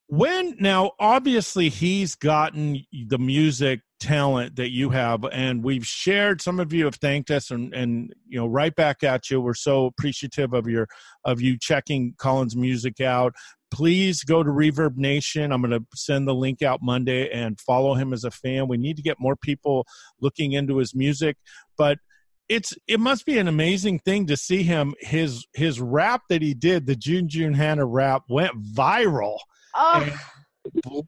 When 0.06 0.56
now, 0.60 0.92
obviously, 1.00 1.70
he's 1.70 2.16
gotten 2.16 2.84
the 3.08 3.20
music 3.20 3.82
talent 4.00 4.56
that 4.56 4.70
you 4.70 4.90
have, 4.92 5.24
and 5.26 5.64
we've 5.64 5.86
shared. 5.86 6.42
Some 6.42 6.60
of 6.60 6.74
you 6.74 6.86
have 6.86 6.96
thanked 6.96 7.32
us, 7.32 7.50
and 7.50 7.74
and 7.74 8.14
you 8.28 8.40
know, 8.40 8.46
right 8.46 8.76
back 8.76 9.04
at 9.04 9.32
you. 9.32 9.42
We're 9.42 9.56
so 9.56 9.86
appreciative 9.88 10.54
of 10.54 10.68
your 10.68 10.88
of 11.26 11.42
you 11.42 11.58
checking 11.60 12.14
Colin's 12.20 12.56
music 12.56 13.02
out 13.02 13.34
please 13.72 14.24
go 14.24 14.44
to 14.44 14.50
Reverb 14.50 14.98
Nation. 14.98 15.52
I'm 15.52 15.62
going 15.62 15.72
to 15.72 15.86
send 15.96 16.28
the 16.28 16.36
link 16.36 16.62
out 16.62 16.80
Monday 16.82 17.30
and 17.30 17.60
follow 17.60 17.94
him 17.94 18.14
as 18.14 18.24
a 18.24 18.32
fan. 18.32 18.68
We 18.68 18.78
need 18.78 18.98
to 18.98 19.04
get 19.04 19.20
more 19.20 19.36
people 19.36 19.86
looking 20.22 20.54
into 20.54 20.78
his 20.78 20.96
music, 20.96 21.38
but 21.78 22.00
it's 22.48 22.74
it 22.88 23.00
must 23.00 23.26
be 23.26 23.38
an 23.38 23.48
amazing 23.48 24.00
thing 24.00 24.26
to 24.26 24.36
see 24.36 24.64
him 24.64 24.96
his 25.00 25.46
his 25.54 25.80
rap 25.80 26.24
that 26.30 26.42
he 26.42 26.56
did, 26.56 26.88
the 26.88 26.96
June 26.96 27.30
June 27.30 27.54
Hannah 27.54 27.86
rap 27.86 28.24
went 28.28 28.52
viral. 28.74 29.38
Oh. 29.76 30.10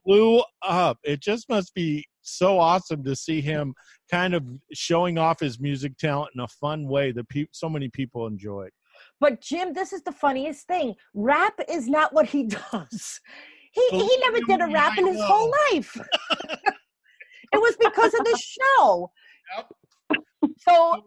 blew 0.05 0.43
up. 0.61 0.99
It 1.03 1.19
just 1.19 1.49
must 1.49 1.73
be 1.73 2.05
so 2.21 2.59
awesome 2.59 3.03
to 3.03 3.15
see 3.15 3.41
him 3.41 3.73
kind 4.09 4.33
of 4.33 4.43
showing 4.73 5.17
off 5.17 5.39
his 5.39 5.59
music 5.59 5.97
talent 5.97 6.31
in 6.35 6.41
a 6.41 6.47
fun 6.47 6.87
way 6.87 7.11
that 7.11 7.27
pe- 7.29 7.47
so 7.51 7.67
many 7.67 7.89
people 7.89 8.27
enjoyed. 8.27 8.71
But 9.21 9.39
Jim, 9.39 9.71
this 9.71 9.93
is 9.93 10.01
the 10.01 10.11
funniest 10.11 10.67
thing. 10.67 10.95
Rap 11.13 11.53
is 11.69 11.87
not 11.87 12.11
what 12.11 12.25
he 12.25 12.43
does. 12.71 13.21
He 13.71 13.87
he 13.91 14.17
never 14.19 14.39
did 14.47 14.59
a 14.59 14.73
rap 14.73 14.97
in 14.97 15.07
his 15.07 15.21
whole 15.21 15.53
life. 15.71 15.95
it 17.53 17.61
was 17.61 17.77
because 17.79 18.13
of 18.13 18.25
the 18.25 18.41
show. 18.43 19.11
Yep. 19.55 19.71
So 20.57 21.05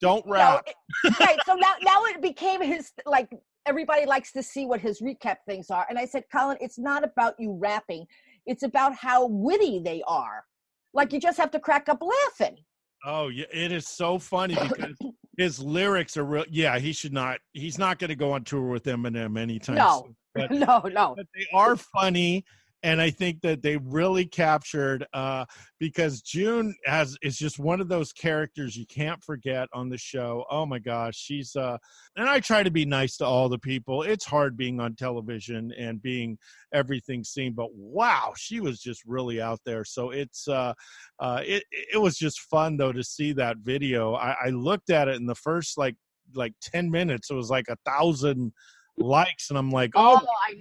don't 0.00 0.26
eh, 0.26 0.30
rap. 0.30 0.66
You 1.04 1.10
know, 1.10 1.16
right. 1.20 1.38
So 1.46 1.54
now 1.54 1.74
now 1.82 2.04
it 2.06 2.20
became 2.20 2.60
his 2.60 2.90
like 3.06 3.28
everybody 3.66 4.04
likes 4.06 4.32
to 4.32 4.42
see 4.42 4.66
what 4.66 4.80
his 4.80 5.00
recap 5.00 5.36
things 5.46 5.70
are. 5.70 5.86
And 5.88 5.96
I 5.96 6.06
said, 6.06 6.24
Colin, 6.32 6.56
it's 6.60 6.78
not 6.78 7.04
about 7.04 7.34
you 7.38 7.52
rapping. 7.52 8.06
It's 8.46 8.64
about 8.64 8.96
how 8.96 9.26
witty 9.26 9.80
they 9.84 10.02
are. 10.08 10.44
Like 10.92 11.12
you 11.12 11.20
just 11.20 11.38
have 11.38 11.52
to 11.52 11.60
crack 11.60 11.88
up 11.88 12.02
laughing. 12.02 12.56
Oh 13.04 13.28
yeah, 13.28 13.46
it 13.52 13.70
is 13.70 13.86
so 13.86 14.18
funny 14.18 14.54
because 14.54 14.96
his 15.42 15.60
lyrics 15.60 16.16
are 16.16 16.24
real. 16.24 16.44
Yeah, 16.50 16.78
he 16.78 16.92
should 16.92 17.12
not. 17.12 17.40
He's 17.52 17.78
not 17.78 17.98
going 17.98 18.08
to 18.08 18.16
go 18.16 18.32
on 18.32 18.44
tour 18.44 18.62
with 18.62 18.84
Eminem 18.84 19.38
anytime 19.38 19.76
no. 19.76 20.02
soon. 20.04 20.16
But, 20.34 20.50
no, 20.52 20.80
no. 20.84 21.14
But 21.16 21.26
they 21.34 21.46
are 21.52 21.76
funny, 21.76 22.44
and 22.82 23.00
I 23.00 23.10
think 23.10 23.40
that 23.42 23.62
they 23.62 23.76
really 23.76 24.24
captured 24.24 25.06
uh, 25.12 25.44
because 25.78 26.20
June 26.20 26.74
has 26.84 27.16
is 27.22 27.36
just 27.36 27.58
one 27.58 27.80
of 27.80 27.88
those 27.88 28.12
characters 28.12 28.76
you 28.76 28.86
can't 28.86 29.22
forget 29.22 29.68
on 29.72 29.88
the 29.88 29.98
show. 29.98 30.44
Oh 30.50 30.66
my 30.66 30.78
gosh, 30.78 31.16
she's 31.16 31.54
uh, 31.54 31.78
and 32.16 32.28
I 32.28 32.40
try 32.40 32.62
to 32.62 32.70
be 32.70 32.84
nice 32.84 33.16
to 33.18 33.24
all 33.24 33.48
the 33.48 33.58
people. 33.58 34.02
It's 34.02 34.24
hard 34.24 34.56
being 34.56 34.80
on 34.80 34.96
television 34.96 35.72
and 35.78 36.02
being 36.02 36.38
everything 36.72 37.22
seen, 37.22 37.52
but 37.52 37.72
wow, 37.72 38.32
she 38.36 38.60
was 38.60 38.80
just 38.80 39.02
really 39.06 39.40
out 39.40 39.60
there. 39.64 39.84
So 39.84 40.10
it's 40.10 40.48
uh, 40.48 40.74
uh, 41.20 41.40
it 41.44 41.64
it 41.70 42.00
was 42.00 42.16
just 42.16 42.40
fun 42.40 42.76
though 42.76 42.92
to 42.92 43.04
see 43.04 43.32
that 43.34 43.58
video. 43.58 44.14
I, 44.14 44.36
I 44.46 44.48
looked 44.48 44.90
at 44.90 45.08
it 45.08 45.16
in 45.16 45.26
the 45.26 45.34
first 45.36 45.78
like 45.78 45.96
like 46.34 46.54
ten 46.60 46.90
minutes. 46.90 47.30
It 47.30 47.34
was 47.34 47.50
like 47.50 47.68
a 47.68 47.76
thousand 47.84 48.52
likes 48.98 49.48
and 49.48 49.58
i'm 49.58 49.70
like 49.70 49.90
oh, 49.94 50.20
oh 50.22 50.26
i 50.46 50.54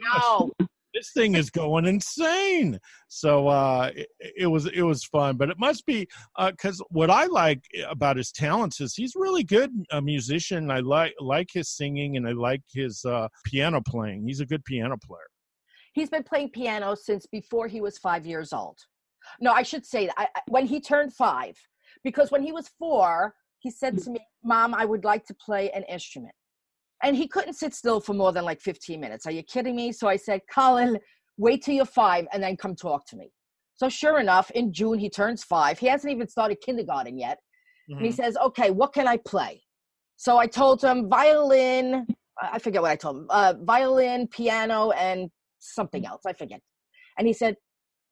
know 0.58 0.68
this 1.02 1.12
thing 1.14 1.36
is 1.36 1.50
going 1.50 1.86
insane. 1.86 2.80
So 3.08 3.48
uh, 3.48 3.90
it, 3.96 4.08
it, 4.38 4.48
was 4.48 4.68
it 4.68 4.84
was 4.84 5.04
fun, 5.04 5.36
but 5.36 5.50
it 5.50 5.58
must 5.58 5.86
be 5.88 6.08
because 6.40 6.80
uh, 6.80 6.86
what 6.90 7.10
I 7.10 7.26
like 7.26 7.64
about 7.90 8.18
his 8.18 8.32
talents 8.32 8.80
is 8.80 8.94
he's 8.94 9.14
really 9.16 9.44
good 9.44 9.72
a 9.92 10.02
musician. 10.02 10.70
I 10.70 10.80
like 10.80 11.14
like 11.20 11.50
his 11.52 11.70
singing 11.70 12.18
and 12.18 12.28
I 12.28 12.34
like 12.34 12.62
his 12.72 13.04
uh, 13.04 13.28
piano 13.46 13.82
playing. 13.82 14.28
He's 14.28 14.42
a 14.42 14.46
good 14.46 14.64
piano 14.64 14.96
player. 15.04 15.30
He's 15.94 16.10
been 16.10 16.24
playing 16.24 16.52
piano 16.52 16.96
since 16.96 17.26
before 17.26 17.68
he 17.68 17.82
was 17.82 17.98
five 17.98 18.26
years 18.26 18.54
old. 18.54 18.78
No, 19.40 19.52
I 19.52 19.64
should 19.64 19.86
say 19.86 20.06
that 20.06 20.16
I, 20.18 20.28
when 20.48 20.68
he 20.68 20.80
turned 20.80 21.14
five, 21.14 21.56
because 22.04 22.32
when 22.32 22.44
he 22.44 22.52
was 22.52 22.70
four, 22.80 23.34
he 23.60 23.72
said 23.72 23.98
to 24.04 24.12
me, 24.12 24.20
"Mom, 24.44 24.76
I 24.76 24.86
would 24.86 25.04
like 25.04 25.26
to 25.26 25.34
play 25.34 25.72
an 25.72 25.84
instrument." 25.90 26.36
And 27.04 27.16
he 27.16 27.28
couldn't 27.28 27.54
sit 27.54 27.74
still 27.74 28.00
for 28.00 28.14
more 28.14 28.32
than 28.32 28.46
like 28.46 28.62
15 28.62 29.00
minutes. 29.00 29.26
Are 29.26 29.32
you 29.32 29.44
kidding 29.44 29.76
me? 29.76 29.92
So 29.92 30.08
I 30.08 30.16
said, 30.16 30.42
Colin, 30.54 31.00
wait 31.38 31.64
till 31.64 31.76
you're 31.76 31.86
five 31.86 32.28
and 32.32 32.42
then 32.42 32.58
come 32.58 32.76
talk 32.76 33.06
to 33.08 33.16
me. 33.16 33.32
So 33.76 33.90
sure 33.90 34.20
enough, 34.20 34.52
in 34.52 34.72
June 34.72 35.00
he 35.00 35.10
turns 35.10 35.44
five. 35.44 35.80
He 35.80 35.88
hasn't 35.88 36.14
even 36.14 36.28
started 36.28 36.58
kindergarten 36.62 37.18
yet. 37.18 37.40
Mm-hmm. 37.90 37.98
And 37.98 38.06
he 38.06 38.12
mm-hmm. 38.12 38.24
says, 38.24 38.38
okay, 38.38 38.70
what 38.72 38.94
can 38.94 39.08
I 39.08 39.18
play? 39.18 39.62
So 40.18 40.38
I 40.38 40.46
told 40.46 40.84
him 40.84 41.10
violin, 41.10 42.06
I 42.42 42.60
forget 42.60 42.82
what 42.82 42.92
I 42.92 42.96
told 42.96 43.18
him, 43.18 43.28
uh, 43.32 43.56
violin, 43.62 44.28
piano, 44.28 44.92
and 44.92 45.30
something 45.60 46.06
else. 46.06 46.22
I 46.28 46.34
forget. 46.34 46.62
And 47.18 47.26
he 47.26 47.34
said, 47.34 47.56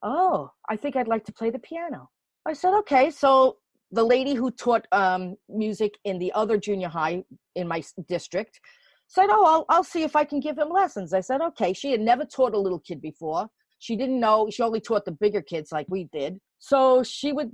oh, 0.02 0.50
I 0.68 0.76
think 0.76 0.96
I'd 0.96 1.08
like 1.08 1.26
to 1.26 1.34
play 1.34 1.52
the 1.52 1.60
piano. 1.60 2.10
I 2.48 2.54
said, 2.54 2.74
okay. 2.80 3.12
So 3.12 3.58
the 3.92 4.04
lady 4.04 4.34
who 4.34 4.52
taught 4.52 4.88
um, 4.92 5.36
music 5.48 6.00
in 6.04 6.20
the 6.20 6.32
other 6.34 6.58
junior 6.58 6.90
high 6.90 7.24
in 7.56 7.68
my 7.68 7.84
district 8.08 8.60
said, 9.10 9.28
"Oh, 9.30 9.46
I'll, 9.46 9.66
I'll 9.70 9.84
see 9.84 10.04
if 10.04 10.16
I 10.16 10.24
can 10.24 10.40
give 10.40 10.58
him 10.58 10.70
lessons." 10.70 11.14
I 11.14 11.20
said, 11.20 11.42
"Okay." 11.42 11.74
She 11.74 11.92
had 11.92 12.00
never 12.00 12.24
taught 12.26 12.54
a 12.54 12.60
little 12.60 12.80
kid 12.80 13.02
before. 13.02 13.50
She 13.80 13.96
didn't 13.96 14.20
know. 14.20 14.50
She 14.50 14.62
only 14.62 14.80
taught 14.80 15.06
the 15.06 15.12
bigger 15.12 15.42
kids 15.42 15.72
like 15.72 15.88
we 15.90 16.06
did. 16.06 16.40
So 16.60 17.04
she 17.04 17.34
would 17.34 17.52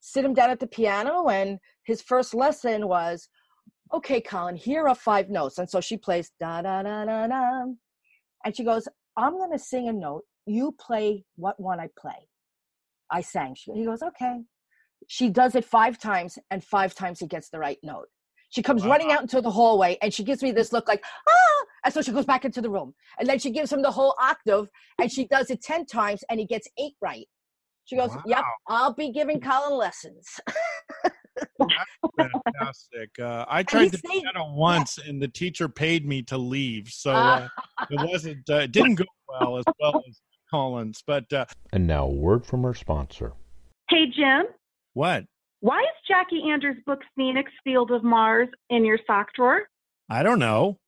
sit 0.00 0.24
him 0.24 0.34
down 0.34 0.50
at 0.50 0.60
the 0.60 0.66
piano, 0.66 1.28
and 1.28 1.58
his 1.84 2.02
first 2.02 2.34
lesson 2.34 2.88
was, 2.88 3.28
"Okay, 3.94 4.20
Colin, 4.20 4.56
here 4.56 4.88
are 4.88 4.94
five 4.94 5.30
notes." 5.30 5.58
And 5.58 5.70
so 5.70 5.80
she 5.80 5.96
plays 5.96 6.32
da 6.40 6.62
da 6.62 6.82
da 6.82 7.04
da 7.04 7.26
da, 7.28 7.64
and 8.44 8.56
she 8.56 8.64
goes, 8.64 8.88
"I'm 9.16 9.36
going 9.38 9.52
to 9.52 9.58
sing 9.58 9.88
a 9.88 9.92
note. 9.92 10.24
You 10.44 10.72
play 10.72 11.24
what 11.36 11.58
one 11.60 11.80
I 11.80 11.88
play." 11.98 12.28
I 13.10 13.20
sang. 13.20 13.54
She, 13.54 13.72
he 13.72 13.84
goes, 13.84 14.02
"Okay." 14.02 14.40
She 15.08 15.28
does 15.28 15.54
it 15.54 15.64
five 15.64 15.98
times, 15.98 16.38
and 16.50 16.64
five 16.64 16.94
times 16.94 17.20
he 17.20 17.28
gets 17.28 17.48
the 17.50 17.60
right 17.60 17.78
note. 17.82 18.08
She 18.56 18.62
comes 18.62 18.84
wow. 18.84 18.92
running 18.92 19.12
out 19.12 19.20
into 19.20 19.42
the 19.42 19.50
hallway 19.50 19.98
and 20.00 20.14
she 20.14 20.24
gives 20.24 20.42
me 20.42 20.50
this 20.50 20.72
look 20.72 20.88
like, 20.88 21.04
ah! 21.28 21.64
And 21.84 21.92
so 21.92 22.00
she 22.00 22.10
goes 22.10 22.24
back 22.24 22.46
into 22.46 22.62
the 22.62 22.70
room. 22.70 22.94
And 23.18 23.28
then 23.28 23.38
she 23.38 23.50
gives 23.50 23.70
him 23.70 23.82
the 23.82 23.90
whole 23.90 24.14
octave 24.18 24.68
and 24.98 25.12
she 25.12 25.26
does 25.26 25.50
it 25.50 25.60
10 25.60 25.84
times 25.84 26.24
and 26.30 26.40
he 26.40 26.46
gets 26.46 26.66
eight 26.78 26.94
right. 27.02 27.26
She 27.84 27.96
goes, 27.96 28.08
wow. 28.08 28.22
Yep, 28.24 28.44
I'll 28.68 28.94
be 28.94 29.12
giving 29.12 29.42
Colin 29.42 29.76
lessons. 29.76 30.40
fantastic. 32.18 33.10
Uh, 33.20 33.44
I 33.46 33.62
tried 33.62 33.92
to 33.92 33.98
do 33.98 34.22
that 34.22 34.42
once 34.48 34.96
and 35.06 35.20
the 35.20 35.28
teacher 35.28 35.68
paid 35.68 36.06
me 36.06 36.22
to 36.22 36.38
leave. 36.38 36.88
So 36.88 37.12
uh, 37.12 37.48
it 37.90 38.08
wasn't, 38.08 38.48
uh, 38.48 38.60
it 38.60 38.72
didn't 38.72 38.94
go 38.94 39.04
well 39.28 39.58
as 39.58 39.64
well 39.78 40.02
as 40.08 40.18
Colin's. 40.50 41.02
But, 41.06 41.30
uh, 41.30 41.44
and 41.74 41.86
now, 41.86 42.06
a 42.06 42.10
word 42.10 42.46
from 42.46 42.64
our 42.64 42.72
sponsor. 42.72 43.34
Hey, 43.90 44.06
Jim. 44.06 44.46
What? 44.94 45.26
Why 45.66 45.80
is 45.80 46.06
Jackie 46.06 46.48
Anders' 46.48 46.76
book 46.86 47.00
Phoenix 47.16 47.50
Field 47.64 47.90
of 47.90 48.04
Mars 48.04 48.48
in 48.70 48.84
your 48.84 49.00
sock 49.04 49.34
drawer? 49.34 49.62
I 50.08 50.22
don't 50.22 50.38
know. 50.38 50.78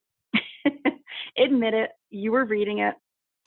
Admit 1.37 1.75
it, 1.75 1.91
you 2.11 2.31
were 2.31 2.45
reading 2.45 2.79
it. 2.79 2.95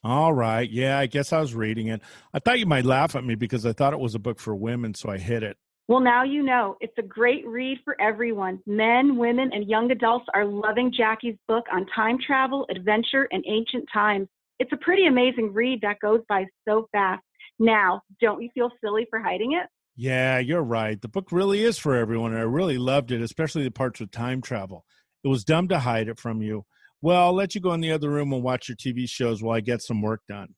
All 0.04 0.34
right. 0.34 0.70
Yeah, 0.70 1.00
I 1.00 1.06
guess 1.06 1.32
I 1.32 1.40
was 1.40 1.56
reading 1.56 1.88
it. 1.88 2.02
I 2.34 2.40
thought 2.40 2.60
you 2.60 2.66
might 2.66 2.84
laugh 2.84 3.16
at 3.16 3.24
me 3.24 3.36
because 3.36 3.66
I 3.66 3.72
thought 3.72 3.94
it 3.94 4.00
was 4.02 4.14
a 4.14 4.20
book 4.20 4.42
for 4.42 4.54
women, 4.54 4.94
so 4.94 5.10
I 5.10 5.18
hid 5.18 5.42
it. 5.42 5.56
Well, 5.88 6.02
now 6.02 6.26
you 6.26 6.44
know. 6.44 6.76
It's 6.82 6.98
a 6.98 7.02
great 7.02 7.48
read 7.48 7.78
for 7.86 7.96
everyone. 8.02 8.60
Men, 8.68 9.16
women, 9.16 9.52
and 9.54 9.70
young 9.70 9.90
adults 9.92 10.26
are 10.36 10.44
loving 10.44 10.92
Jackie's 10.92 11.38
book 11.48 11.64
on 11.72 11.86
time 11.96 12.18
travel, 12.20 12.68
adventure, 12.70 13.30
and 13.32 13.42
ancient 13.48 13.88
times. 13.94 14.28
It's 14.60 14.74
a 14.74 14.78
pretty 14.84 15.06
amazing 15.08 15.54
read 15.54 15.80
that 15.80 16.02
goes 16.02 16.20
by 16.28 16.48
so 16.68 16.90
fast. 16.92 17.24
Now, 17.58 18.02
don't 18.20 18.42
you 18.42 18.50
feel 18.54 18.70
silly 18.84 19.08
for 19.10 19.20
hiding 19.20 19.54
it? 19.54 19.70
Yeah, 19.96 20.40
you're 20.40 20.64
right. 20.64 21.00
The 21.02 21.08
book 21.08 21.32
really 21.32 21.64
is 21.64 21.78
for 21.78 21.96
everyone, 21.96 22.32
and 22.32 22.40
I 22.40 22.44
really 22.44 22.78
loved 22.78 23.12
it, 23.12 23.22
especially 23.22 23.64
the 23.64 23.72
parts 23.72 24.00
with 24.00 24.12
time 24.12 24.42
travel. 24.42 24.86
It 25.24 25.28
was 25.28 25.44
dumb 25.44 25.68
to 25.68 25.80
hide 25.80 26.08
it 26.08 26.20
from 26.20 26.42
you. 26.42 26.66
Well, 27.02 27.24
I'll 27.24 27.34
let 27.34 27.56
you 27.56 27.62
go 27.62 27.74
in 27.74 27.82
the 27.82 27.92
other 27.92 28.10
room 28.10 28.32
and 28.32 28.44
watch 28.44 28.70
your 28.70 28.76
TV 28.76 29.10
shows 29.10 29.42
while 29.44 29.58
I 29.58 29.60
get 29.60 29.82
some 29.82 30.02
work 30.02 30.22
done. 30.28 30.56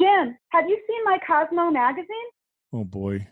Jim, 0.00 0.36
have 0.50 0.68
you 0.68 0.78
seen 0.86 1.04
my 1.04 1.18
Cosmo 1.26 1.70
magazine? 1.70 2.06
Oh 2.72 2.84
boy. 2.84 3.28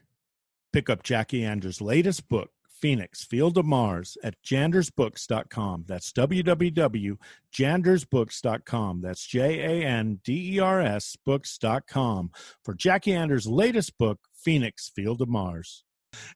Pick 0.73 0.89
up 0.89 1.03
Jackie 1.03 1.45
Anders' 1.45 1.81
latest 1.81 2.29
book, 2.29 2.51
Phoenix, 2.83 3.25
Field 3.25 3.57
of 3.57 3.65
Mars, 3.65 4.19
at 4.25 4.35
jandersbooks.com. 4.43 5.85
That's 5.87 6.13
www.jandersbooks.com. 6.13 9.01
That's 9.01 9.27
J 9.27 9.61
A 9.61 9.87
N 9.87 10.21
D 10.25 10.57
E 10.57 10.59
R 10.59 10.81
S 10.81 11.17
books.com 11.25 12.31
for 12.65 12.75
Jackie 12.75 13.15
Anders' 13.15 13.47
latest 13.47 13.97
book, 13.99 14.19
Phoenix, 14.35 14.91
Field 14.95 15.23
of 15.23 15.29
Mars. 15.29 15.85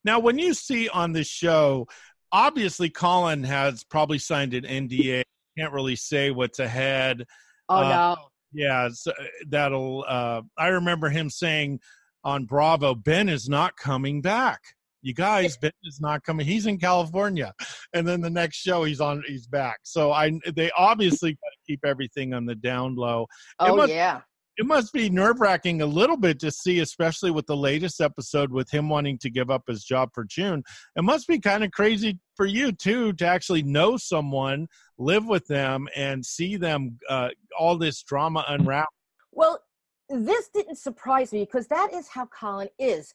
Now, 0.05 0.21
when 0.21 0.39
you 0.39 0.55
see 0.55 0.89
on 0.89 1.13
this 1.13 1.27
show, 1.27 1.89
obviously 2.31 2.89
Colin 2.91 3.43
has 3.45 3.83
probably 3.85 4.19
signed 4.19 4.55
an 4.55 4.63
NDA. 4.65 5.23
Can't 5.59 5.73
really 5.73 5.97
say 5.97 6.31
what's 6.31 6.59
ahead. 6.61 7.25
Oh 7.69 7.79
Uh, 7.79 7.89
no. 7.89 8.17
Yeah, 8.53 8.89
so 8.93 9.13
that'll. 9.49 10.05
Uh, 10.07 10.43
I 10.57 10.69
remember 10.69 11.09
him 11.09 11.29
saying 11.29 11.81
on 12.23 12.45
Bravo, 12.45 12.95
Ben 12.95 13.29
is 13.29 13.49
not 13.49 13.77
coming 13.77 14.23
back. 14.23 14.76
You 15.07 15.15
guys, 15.15 15.57
Ben 15.57 15.71
is 15.85 16.01
not 16.01 16.25
coming. 16.25 16.45
He's 16.45 16.67
in 16.67 16.79
California, 16.79 17.55
and 17.95 18.05
then 18.05 18.21
the 18.21 18.29
next 18.29 18.57
show 18.57 18.83
he's 18.83 19.01
on. 19.01 19.23
He's 19.29 19.47
back. 19.47 19.79
So 19.85 20.11
I, 20.11 20.33
they 20.57 20.69
obviously 20.77 21.31
got 21.31 21.51
to 21.53 21.59
keep 21.65 21.85
everything 21.85 22.35
on 22.35 22.45
the 22.45 22.57
down 22.57 22.97
low. 22.97 23.29
Oh 23.61 23.77
must- 23.77 23.93
yeah. 23.93 24.23
It 24.57 24.67
must 24.67 24.93
be 24.93 25.09
nerve 25.11 25.41
wracking 25.41 25.83
a 25.83 25.87
little 25.87 26.17
bit 26.17 26.41
to 26.41 26.51
see, 26.51 26.81
especially 26.81 27.31
with 27.31 27.47
the 27.47 27.57
latest 27.57 28.01
episode 28.01 28.51
with 28.51 28.69
him 28.71 28.89
wanting 28.89 29.19
to 29.19 29.31
give 29.31 29.51
up 29.51 29.65
his 29.69 29.85
job 29.85 30.09
for 30.15 30.25
June. 30.25 30.65
It 30.97 31.05
must 31.05 31.29
be 31.29 31.39
kind 31.39 31.63
of 31.63 31.71
crazy 31.73 32.19
for 32.37 32.47
you 32.47 32.73
too 32.73 33.13
to 33.13 33.27
actually 33.27 33.63
know 33.63 33.99
someone, 33.99 34.67
live 34.99 35.27
with 35.27 35.47
them, 35.47 35.87
and 35.95 36.25
see 36.25 36.57
them 36.57 36.99
uh, 37.09 37.29
all 37.57 37.77
this 37.77 38.03
drama 38.03 38.47
unravel. 38.49 38.89
Well, 39.31 39.61
this 40.09 40.49
didn't 40.49 40.79
surprise 40.79 41.33
me 41.33 41.41
because 41.45 41.67
that 41.69 41.93
is 41.93 42.09
how 42.09 42.27
Colin 42.27 42.69
is. 42.79 43.13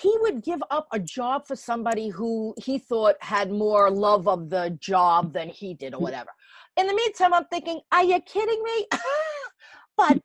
He 0.00 0.14
would 0.20 0.44
give 0.44 0.62
up 0.70 0.86
a 0.92 0.98
job 1.00 1.46
for 1.46 1.56
somebody 1.56 2.08
who 2.08 2.54
he 2.62 2.78
thought 2.78 3.16
had 3.20 3.50
more 3.50 3.90
love 3.90 4.28
of 4.28 4.48
the 4.48 4.78
job 4.80 5.32
than 5.32 5.48
he 5.48 5.74
did 5.74 5.92
or 5.92 5.98
mm. 5.98 6.02
whatever. 6.02 6.30
In 6.76 6.86
the 6.86 6.94
meantime, 6.94 7.34
I'm 7.34 7.46
thinking, 7.46 7.80
are 7.90 8.04
you 8.04 8.20
kidding 8.20 8.62
me? 8.62 8.86
but, 9.96 10.20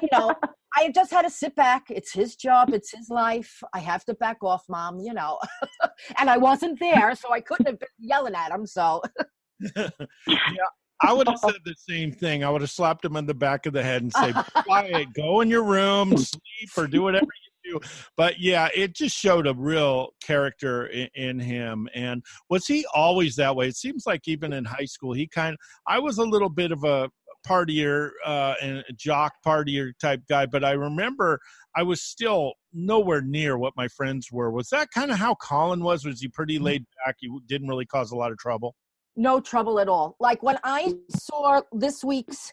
you 0.00 0.08
know, 0.12 0.34
I 0.76 0.92
just 0.94 1.10
had 1.10 1.22
to 1.22 1.30
sit 1.30 1.56
back. 1.56 1.86
It's 1.90 2.12
his 2.12 2.36
job, 2.36 2.72
it's 2.72 2.92
his 2.92 3.08
life. 3.10 3.60
I 3.74 3.80
have 3.80 4.04
to 4.04 4.14
back 4.14 4.44
off, 4.44 4.62
mom, 4.68 5.00
you 5.00 5.12
know. 5.12 5.40
and 6.18 6.30
I 6.30 6.36
wasn't 6.36 6.78
there, 6.78 7.16
so 7.16 7.32
I 7.32 7.40
couldn't 7.40 7.66
have 7.66 7.80
been 7.80 7.88
yelling 7.98 8.36
at 8.36 8.52
him. 8.52 8.64
So, 8.64 9.02
yeah, 9.76 9.88
I 11.02 11.12
would 11.12 11.26
have 11.26 11.38
said 11.38 11.54
the 11.64 11.74
same 11.76 12.12
thing. 12.12 12.44
I 12.44 12.50
would 12.50 12.60
have 12.60 12.70
slapped 12.70 13.04
him 13.04 13.16
on 13.16 13.26
the 13.26 13.34
back 13.34 13.66
of 13.66 13.72
the 13.72 13.82
head 13.82 14.02
and 14.02 14.12
say, 14.12 14.32
"Quiet, 14.62 15.12
go 15.14 15.40
in 15.40 15.50
your 15.50 15.64
room, 15.64 16.16
sleep, 16.16 16.70
or 16.76 16.86
do 16.86 17.02
whatever 17.02 17.26
do." 17.72 17.80
But 18.16 18.40
yeah, 18.40 18.68
it 18.74 18.94
just 18.94 19.16
showed 19.16 19.46
a 19.46 19.54
real 19.54 20.10
character 20.22 20.86
in, 20.86 21.08
in 21.14 21.40
him. 21.40 21.88
And 21.94 22.22
was 22.48 22.66
he 22.66 22.84
always 22.94 23.36
that 23.36 23.56
way? 23.56 23.68
It 23.68 23.76
seems 23.76 24.04
like 24.06 24.26
even 24.26 24.52
in 24.52 24.64
high 24.64 24.86
school, 24.86 25.12
he 25.12 25.26
kind. 25.26 25.54
of, 25.54 25.58
I 25.86 25.98
was 25.98 26.18
a 26.18 26.24
little 26.24 26.48
bit 26.50 26.72
of 26.72 26.84
a 26.84 27.10
partier 27.48 28.10
uh, 28.26 28.54
and 28.60 28.84
a 28.86 28.92
jock 28.92 29.32
partier 29.46 29.92
type 29.98 30.20
guy, 30.28 30.44
but 30.44 30.62
I 30.62 30.72
remember 30.72 31.40
I 31.74 31.82
was 31.82 32.02
still 32.02 32.52
nowhere 32.74 33.22
near 33.22 33.56
what 33.56 33.72
my 33.76 33.88
friends 33.88 34.28
were. 34.30 34.50
Was 34.50 34.68
that 34.70 34.88
kind 34.92 35.10
of 35.10 35.16
how 35.16 35.36
Colin 35.36 35.82
was? 35.82 36.04
Was 36.04 36.20
he 36.20 36.28
pretty 36.28 36.58
laid 36.58 36.84
back? 37.06 37.16
He 37.18 37.30
didn't 37.46 37.68
really 37.68 37.86
cause 37.86 38.12
a 38.12 38.16
lot 38.16 38.30
of 38.30 38.36
trouble. 38.36 38.74
no 39.16 39.40
trouble 39.40 39.80
at 39.80 39.88
all. 39.88 40.16
Like 40.20 40.42
when 40.42 40.58
I 40.64 40.92
saw 41.16 41.62
this 41.72 42.04
week's 42.04 42.52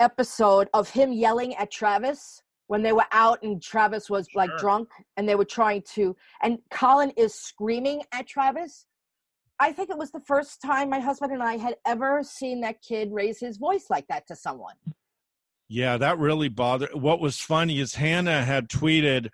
episode 0.00 0.68
of 0.74 0.90
him 0.90 1.12
yelling 1.12 1.54
at 1.56 1.70
Travis 1.70 2.42
when 2.68 2.82
they 2.82 2.92
were 2.92 3.06
out 3.12 3.42
and 3.42 3.62
Travis 3.62 4.10
was 4.10 4.28
like 4.34 4.50
Sure. 4.50 4.58
drunk 4.58 4.88
and 5.16 5.28
they 5.28 5.34
were 5.34 5.44
trying 5.44 5.82
to, 5.94 6.16
and 6.42 6.58
Colin 6.70 7.10
is 7.16 7.34
screaming 7.34 8.02
at 8.12 8.26
Travis. 8.26 8.86
I 9.58 9.72
think 9.72 9.90
it 9.90 9.96
was 9.96 10.10
the 10.10 10.20
first 10.20 10.60
time 10.60 10.90
my 10.90 11.00
husband 11.00 11.32
and 11.32 11.42
I 11.42 11.56
had 11.56 11.76
ever 11.86 12.22
seen 12.22 12.60
that 12.60 12.82
kid 12.82 13.10
raise 13.12 13.40
his 13.40 13.56
voice 13.56 13.86
like 13.88 14.06
that 14.08 14.26
to 14.28 14.36
someone. 14.36 14.74
Yeah, 15.68 15.96
that 15.96 16.18
really 16.18 16.48
bothered. 16.48 16.94
What 16.94 17.20
was 17.20 17.38
funny 17.40 17.80
is 17.80 17.94
Hannah 17.94 18.44
had 18.44 18.68
tweeted, 18.68 19.30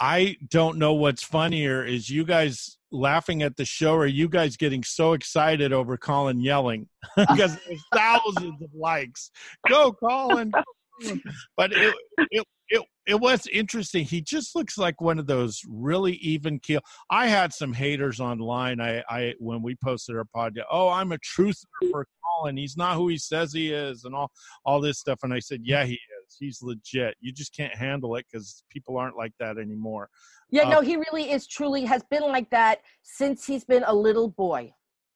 I 0.00 0.36
don't 0.48 0.78
know 0.78 0.94
what's 0.94 1.22
funnier 1.22 1.84
is 1.84 2.08
you 2.08 2.24
guys 2.24 2.78
laughing 2.90 3.42
at 3.42 3.56
the 3.56 3.64
show 3.64 3.94
or 3.94 4.06
you 4.06 4.28
guys 4.28 4.56
getting 4.56 4.82
so 4.82 5.12
excited 5.12 5.72
over 5.72 5.96
Colin 5.96 6.40
yelling 6.40 6.88
because 7.16 7.56
there's 7.66 7.84
thousands 7.94 8.62
of 8.62 8.70
likes. 8.74 9.30
Go, 9.68 9.92
Colin. 9.92 10.52
But 11.56 11.72
it, 11.72 11.94
it, 12.30 12.46
it, 12.68 12.82
it 13.06 13.20
was 13.20 13.46
interesting. 13.48 14.04
He 14.04 14.20
just 14.20 14.54
looks 14.54 14.78
like 14.78 15.00
one 15.00 15.18
of 15.18 15.26
those 15.26 15.60
really 15.68 16.14
even 16.14 16.58
keel. 16.58 16.80
I 17.10 17.26
had 17.26 17.52
some 17.52 17.72
haters 17.72 18.20
online. 18.20 18.80
I, 18.80 19.02
I 19.08 19.34
when 19.38 19.62
we 19.62 19.74
posted 19.74 20.16
our 20.16 20.26
podcast, 20.34 20.64
oh, 20.70 20.88
I'm 20.88 21.12
a 21.12 21.18
truther 21.18 21.64
for 21.90 22.06
Colin. 22.24 22.56
He's 22.56 22.76
not 22.76 22.96
who 22.96 23.08
he 23.08 23.18
says 23.18 23.52
he 23.52 23.72
is, 23.72 24.04
and 24.04 24.14
all 24.14 24.30
all 24.64 24.80
this 24.80 24.98
stuff. 24.98 25.18
And 25.22 25.34
I 25.34 25.40
said, 25.40 25.60
yeah, 25.64 25.84
he 25.84 25.94
is. 25.94 26.36
He's 26.38 26.62
legit. 26.62 27.14
You 27.20 27.32
just 27.32 27.54
can't 27.54 27.74
handle 27.74 28.16
it 28.16 28.26
because 28.30 28.64
people 28.70 28.96
aren't 28.96 29.16
like 29.16 29.32
that 29.38 29.58
anymore. 29.58 30.08
Yeah, 30.50 30.64
Uh, 30.64 30.70
no, 30.70 30.80
he 30.80 30.96
really 30.96 31.30
is 31.30 31.46
truly 31.46 31.84
has 31.84 32.02
been 32.10 32.22
like 32.22 32.50
that 32.50 32.80
since 33.02 33.46
he's 33.46 33.64
been 33.64 33.84
a 33.86 33.94
little 33.94 34.28
boy. 34.28 34.72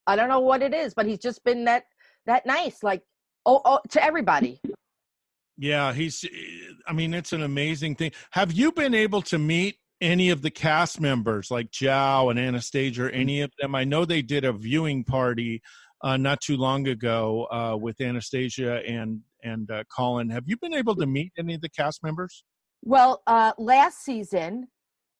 I 0.06 0.16
don't 0.16 0.28
know 0.28 0.40
what 0.40 0.62
it 0.62 0.74
is, 0.74 0.94
but 0.94 1.06
he's 1.06 1.18
just 1.18 1.42
been 1.44 1.64
that 1.64 1.84
that 2.26 2.44
nice, 2.46 2.82
like 2.82 3.02
oh, 3.46 3.60
oh 3.64 3.80
to 3.90 4.04
everybody. 4.04 4.60
Yeah, 5.58 5.92
he's. 5.92 6.24
I 6.86 6.92
mean, 6.92 7.14
it's 7.14 7.32
an 7.32 7.42
amazing 7.42 7.96
thing. 7.96 8.12
Have 8.32 8.52
you 8.52 8.72
been 8.72 8.94
able 8.94 9.22
to 9.22 9.38
meet 9.38 9.78
any 10.00 10.30
of 10.30 10.42
the 10.42 10.50
cast 10.50 11.00
members, 11.00 11.50
like 11.50 11.70
Joao 11.70 12.28
and 12.28 12.38
Anastasia, 12.38 13.04
or 13.04 13.10
any 13.10 13.40
of 13.40 13.50
them? 13.58 13.74
I 13.74 13.84
know 13.84 14.04
they 14.04 14.22
did 14.22 14.44
a 14.44 14.52
viewing 14.52 15.02
party 15.02 15.62
uh, 16.02 16.16
not 16.16 16.40
too 16.40 16.56
long 16.56 16.86
ago 16.88 17.46
uh, 17.50 17.76
with 17.76 18.00
Anastasia 18.00 18.82
and 18.86 19.20
and 19.42 19.70
uh, 19.70 19.84
Colin. 19.94 20.28
Have 20.30 20.44
you 20.46 20.56
been 20.58 20.74
able 20.74 20.94
to 20.96 21.06
meet 21.06 21.32
any 21.38 21.54
of 21.54 21.60
the 21.60 21.68
cast 21.70 22.02
members? 22.02 22.44
Well, 22.82 23.22
uh, 23.26 23.52
last 23.58 24.04
season, 24.04 24.68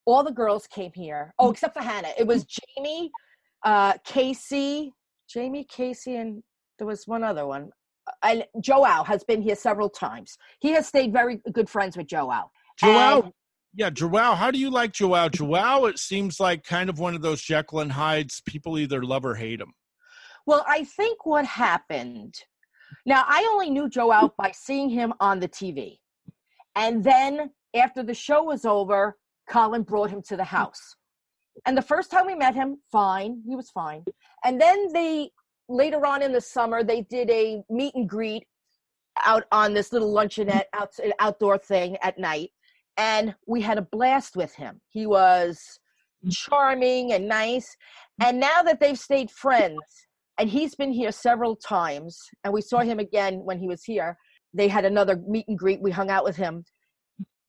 all 0.05 0.23
the 0.23 0.33
girls 0.33 0.67
came 0.67 0.93
here. 0.95 1.33
Oh, 1.39 1.51
except 1.51 1.75
for 1.75 1.83
Hannah. 1.83 2.13
It 2.19 2.27
was 2.27 2.45
Jamie, 2.45 3.11
uh, 3.65 3.95
Casey, 4.05 4.93
Jamie, 5.29 5.65
Casey, 5.65 6.17
and 6.17 6.43
there 6.79 6.87
was 6.87 7.07
one 7.07 7.25
other 7.25 7.47
one. 7.47 7.71
And 8.23 8.45
Joao 8.61 9.05
has 9.05 9.25
been 9.25 9.43
here 9.43 9.57
several 9.57 9.89
times. 9.89 10.37
He 10.61 10.71
has 10.73 10.87
stayed 10.87 11.13
very 11.13 11.41
good 11.53 11.69
friends 11.69 11.97
with 11.97 12.07
Joao. 12.07 12.51
Joao. 12.79 13.23
And- 13.23 13.33
Yeah, 13.75 13.91
Joao. 13.91 14.35
How 14.35 14.51
do 14.51 14.59
you 14.59 14.71
like 14.71 14.93
Joao? 14.93 15.29
Joao, 15.29 15.85
it 15.87 15.99
seems 15.99 16.41
like 16.41 16.65
kind 16.65 16.89
of 16.89 16.99
one 16.99 17.15
of 17.15 17.23
those 17.23 17.43
Jekyll 17.43 17.81
and 17.81 17.93
Hyde's. 17.93 18.41
People 18.47 18.79
either 18.79 19.03
love 19.05 19.25
or 19.25 19.35
hate 19.35 19.61
him. 19.61 19.73
Well, 20.47 20.65
I 20.67 20.85
think 20.85 21.27
what 21.27 21.45
happened. 21.45 22.35
Now, 23.05 23.25
I 23.27 23.47
only 23.51 23.69
knew 23.71 23.89
Joao 23.89 24.33
by 24.39 24.53
seeing 24.53 24.89
him 24.89 25.13
on 25.21 25.41
the 25.41 25.49
TV. 25.49 25.99
And 26.77 27.03
then 27.03 27.51
after 27.75 28.03
the 28.03 28.15
show 28.15 28.45
was 28.45 28.65
over, 28.65 29.17
Colin 29.49 29.83
brought 29.83 30.11
him 30.11 30.23
to 30.29 30.37
the 30.37 30.45
house. 30.45 30.97
And 31.67 31.77
the 31.77 31.83
first 31.83 32.11
time 32.11 32.27
we 32.27 32.35
met 32.35 32.55
him, 32.55 32.79
fine, 32.93 33.43
he 33.47 33.57
was 33.57 33.71
fine. 33.71 34.05
And 34.45 34.61
then 34.61 34.93
they 34.93 35.31
later 35.69 36.05
on 36.07 36.23
in 36.23 36.33
the 36.33 36.41
summer, 36.41 36.83
they 36.83 37.03
did 37.03 37.31
a 37.31 37.63
meet 37.69 37.95
and 37.95 38.09
greet 38.09 38.45
out 39.25 39.45
on 39.53 39.75
this 39.75 39.93
little 39.93 40.13
luncheonette 40.13 40.65
out, 40.73 40.91
outdoor 41.19 41.59
thing 41.59 41.97
at 42.03 42.19
night. 42.19 42.51
And 42.97 43.35
we 43.47 43.61
had 43.61 43.79
a 43.79 43.83
blast 43.83 44.37
with 44.37 44.55
him. 44.55 44.81
He 44.89 45.07
was 45.07 45.79
charming 46.31 47.13
and 47.13 47.29
nice. 47.29 47.77
And 48.23 48.41
now 48.41 48.63
that 48.63 48.81
they've 48.81 48.99
stayed 48.99 49.31
friends, 49.31 49.81
and 50.39 50.51
he's 50.51 50.75
been 50.75 50.93
here 50.93 51.13
several 51.13 51.57
times 51.57 52.21
and 52.45 52.53
we 52.53 52.61
saw 52.61 52.81
him 52.81 52.99
again 52.99 53.41
when 53.45 53.59
he 53.59 53.69
was 53.69 53.85
here 53.85 54.17
they 54.55 54.69
had 54.69 54.85
another 54.85 55.21
meet 55.27 55.47
and 55.49 55.59
greet 55.59 55.81
we 55.83 55.91
hung 55.91 56.11
out 56.11 56.25
with 56.25 56.37
him 56.37 56.65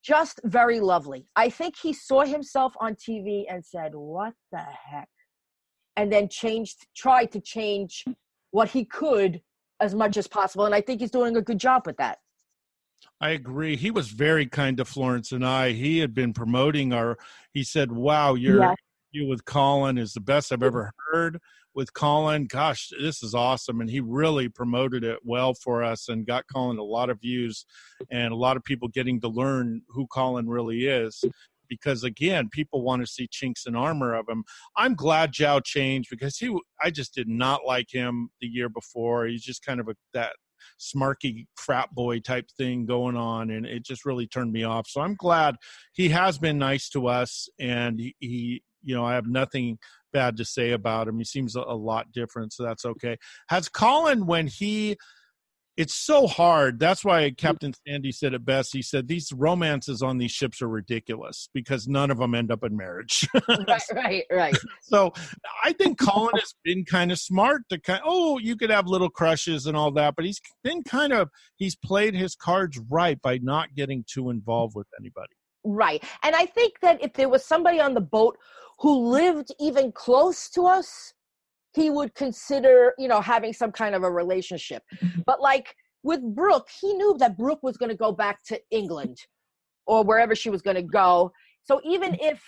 just 0.04 0.40
very 0.46 0.80
lovely 0.80 1.28
i 1.36 1.50
think 1.50 1.76
he 1.78 1.94
saw 1.94 2.24
himself 2.24 2.74
on 2.80 2.96
tv 2.96 3.44
and 3.50 3.64
said 3.64 3.92
what 3.94 4.34
the 4.52 4.58
heck 4.60 5.10
and 5.98 6.12
then 6.12 6.30
changed 6.30 6.88
tried 6.96 7.32
to 7.32 7.42
change 7.42 8.06
what 8.52 8.70
he 8.70 8.86
could 8.86 9.42
as 9.82 9.94
much 9.94 10.16
as 10.16 10.28
possible 10.28 10.66
and 10.66 10.74
i 10.74 10.80
think 10.80 11.02
he's 11.02 11.12
doing 11.12 11.36
a 11.36 11.42
good 11.42 11.60
job 11.60 11.86
with 11.86 11.98
that 11.98 12.20
I 13.20 13.30
agree. 13.32 13.76
He 13.76 13.92
was 13.92 14.10
very 14.10 14.46
kind 14.46 14.78
to 14.78 14.86
Florence 14.86 15.32
and 15.32 15.46
I. 15.46 15.72
He 15.72 16.00
had 16.00 16.14
been 16.14 16.34
promoting 16.34 16.94
our. 16.94 17.18
He 17.54 17.64
said, 17.64 17.92
"Wow, 17.92 18.36
your 18.36 18.62
Yes. 18.62 18.76
interview 19.14 19.30
with 19.30 19.46
Colin 19.46 19.98
is 19.98 20.14
the 20.14 20.20
best 20.20 20.52
I've 20.52 20.64
ever 20.64 20.92
heard." 21.12 21.40
With 21.74 21.94
Colin, 21.94 22.46
gosh, 22.48 22.90
this 23.00 23.22
is 23.22 23.36
awesome, 23.36 23.82
and 23.82 23.90
he 23.90 24.00
really 24.00 24.50
promoted 24.50 25.04
it 25.04 25.20
well 25.24 25.54
for 25.54 25.84
us 25.84 26.10
and 26.10 26.26
got 26.26 26.46
Colin 26.52 26.80
a 26.80 26.84
lot 26.84 27.12
of 27.12 27.22
views 27.22 27.66
and 28.10 28.34
a 28.34 28.36
lot 28.36 28.58
of 28.58 28.64
people 28.64 28.88
getting 28.88 29.22
to 29.22 29.28
learn 29.28 29.84
who 29.90 30.08
Colin 30.08 30.48
really 30.48 30.88
is. 30.88 31.24
Because 31.70 32.04
again, 32.04 32.50
people 32.52 32.84
want 32.84 33.02
to 33.02 33.08
see 33.08 33.28
chinks 33.30 33.66
in 33.66 33.76
armor 33.76 34.16
of 34.16 34.28
him. 34.28 34.44
I'm 34.76 34.96
glad 34.96 35.32
Joao 35.34 35.60
changed 35.60 36.10
because 36.10 36.38
he. 36.38 36.56
I 36.82 36.90
just 36.90 37.14
did 37.14 37.28
not 37.28 37.66
like 37.66 37.88
him 37.92 38.30
the 38.42 38.48
year 38.48 38.70
before. 38.70 39.26
He's 39.26 39.44
just 39.44 39.66
kind 39.66 39.80
of 39.80 39.88
a 39.88 39.96
that 40.14 40.34
smarky 40.80 41.48
frat 41.56 41.94
boy 41.94 42.20
type 42.20 42.50
thing 42.58 42.86
going 42.86 43.16
on 43.16 43.50
and 43.50 43.66
it 43.66 43.84
just 43.84 44.06
really 44.06 44.28
turned 44.28 44.52
me 44.52 44.64
off 44.64 44.88
so 44.88 45.02
i'm 45.02 45.16
glad 45.16 45.56
he 45.94 46.10
has 46.10 46.38
been 46.38 46.58
nice 46.58 46.90
to 46.90 47.08
us 47.08 47.48
and 47.60 48.00
he, 48.00 48.16
he 48.20 48.64
you 48.84 48.96
know 48.96 49.06
i 49.06 49.14
have 49.14 49.28
nothing 49.28 49.78
bad 50.14 50.38
to 50.38 50.46
say 50.46 50.72
about 50.72 51.08
him 51.08 51.18
he 51.18 51.24
seems 51.24 51.56
a, 51.56 51.62
a 51.62 51.76
lot 51.76 52.12
different 52.12 52.54
so 52.54 52.64
that's 52.64 52.86
okay 52.86 53.18
has 53.50 53.70
colin 53.70 54.26
when 54.26 54.48
he 54.48 54.96
it's 55.78 55.94
so 55.94 56.28
hard 56.28 56.80
that's 56.80 57.06
why 57.06 57.24
mm-hmm. 57.24 57.36
captain 57.36 57.74
sandy 57.88 58.12
said 58.12 58.34
it 58.34 58.44
best 58.44 58.74
he 58.74 58.82
said 58.82 59.08
these 59.08 59.32
romances 59.32 60.02
on 60.02 60.18
these 60.18 60.32
ships 60.32 60.62
are 60.62 60.68
ridiculous 60.68 61.50
because 61.54 61.88
none 61.88 62.12
of 62.12 62.18
them 62.18 62.36
end 62.36 62.52
up 62.52 62.64
in 62.64 62.76
marriage 62.76 63.28
right, 63.48 63.82
right, 63.94 64.24
right. 64.32 64.58
so 64.82 65.14
I 65.64 65.74
think 65.74 66.00
Colin 66.00 66.36
has 66.36 66.54
been 66.64 66.86
kind 66.86 67.12
of 67.12 67.20
smart 67.20 67.64
to 67.70 67.80
kind. 67.80 68.02
Oh, 68.06 68.38
you 68.38 68.56
could 68.56 68.70
have 68.70 68.88
little 68.88 69.10
crushes 69.10 69.66
and 69.66 69.76
all 69.76 69.92
that, 69.92 70.16
but 70.16 70.26
he's 70.26 70.42
been 70.64 70.84
kind 70.84 71.14
of 71.14 71.30
he's 71.56 71.76
played 71.76 72.16
his 72.16 72.36
cards 72.36 72.80
right 72.90 73.22
by 73.22 73.40
not 73.40 73.76
getting 73.76 74.04
too 74.08 74.30
involved 74.30 74.76
with 74.76 74.88
anybody. 75.00 75.34
Right. 75.64 76.04
And 76.24 76.36
I 76.36 76.46
think 76.46 76.80
that 76.82 77.04
if 77.04 77.14
there 77.14 77.30
was 77.30 77.46
somebody 77.46 77.80
on 77.80 77.94
the 77.94 78.02
boat 78.02 78.38
who 78.80 79.10
lived 79.10 79.50
even 79.60 79.92
close 79.92 80.50
to 80.52 80.64
us, 80.64 81.14
he 81.78 81.90
would 81.92 82.14
consider, 82.16 82.94
you 82.98 83.08
know, 83.08 83.22
having 83.22 83.54
some 83.54 83.72
kind 83.72 83.94
of 83.94 84.04
a 84.04 84.12
relationship. 84.12 84.82
Mm-hmm. 85.02 85.22
But 85.26 85.42
like 85.42 85.76
with 86.04 86.22
Brooke, 86.36 86.68
he 86.82 86.94
knew 86.94 87.16
that 87.20 87.38
Brooke 87.38 87.62
was 87.62 87.78
going 87.78 87.92
to 87.92 87.96
go 87.96 88.12
back 88.12 88.44
to 88.48 88.60
England 88.72 89.18
or 89.86 90.04
wherever 90.04 90.34
she 90.36 90.50
was 90.50 90.62
going 90.64 90.76
to 90.76 90.82
go. 90.82 91.32
So 91.64 91.80
even 91.86 92.14
mm-hmm. 92.14 92.30
if 92.34 92.44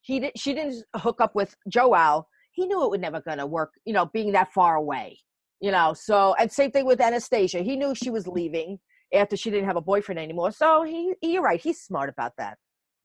he 0.00 0.20
did, 0.20 0.32
she 0.36 0.54
didn't 0.54 0.82
hook 0.96 1.20
up 1.20 1.34
with 1.34 1.54
Joao, 1.68 2.26
he 2.52 2.66
knew 2.66 2.82
it 2.82 2.90
was 2.90 3.00
never 3.00 3.20
going 3.20 3.38
to 3.38 3.46
work, 3.46 3.72
you 3.84 3.92
know, 3.92 4.06
being 4.06 4.32
that 4.32 4.52
far 4.52 4.76
away. 4.76 5.18
You 5.60 5.72
know, 5.72 5.94
so 5.94 6.34
and 6.38 6.50
same 6.50 6.70
thing 6.70 6.86
with 6.86 7.00
Anastasia. 7.00 7.60
He 7.60 7.76
knew 7.76 7.94
she 7.94 8.10
was 8.10 8.26
leaving 8.26 8.78
after 9.14 9.36
she 9.36 9.50
didn't 9.50 9.66
have 9.66 9.76
a 9.76 9.80
boyfriend 9.80 10.18
anymore. 10.18 10.52
So 10.52 10.82
he, 10.82 11.14
you're 11.22 11.42
right. 11.42 11.60
He's 11.60 11.80
smart 11.80 12.08
about 12.10 12.32
that. 12.38 12.58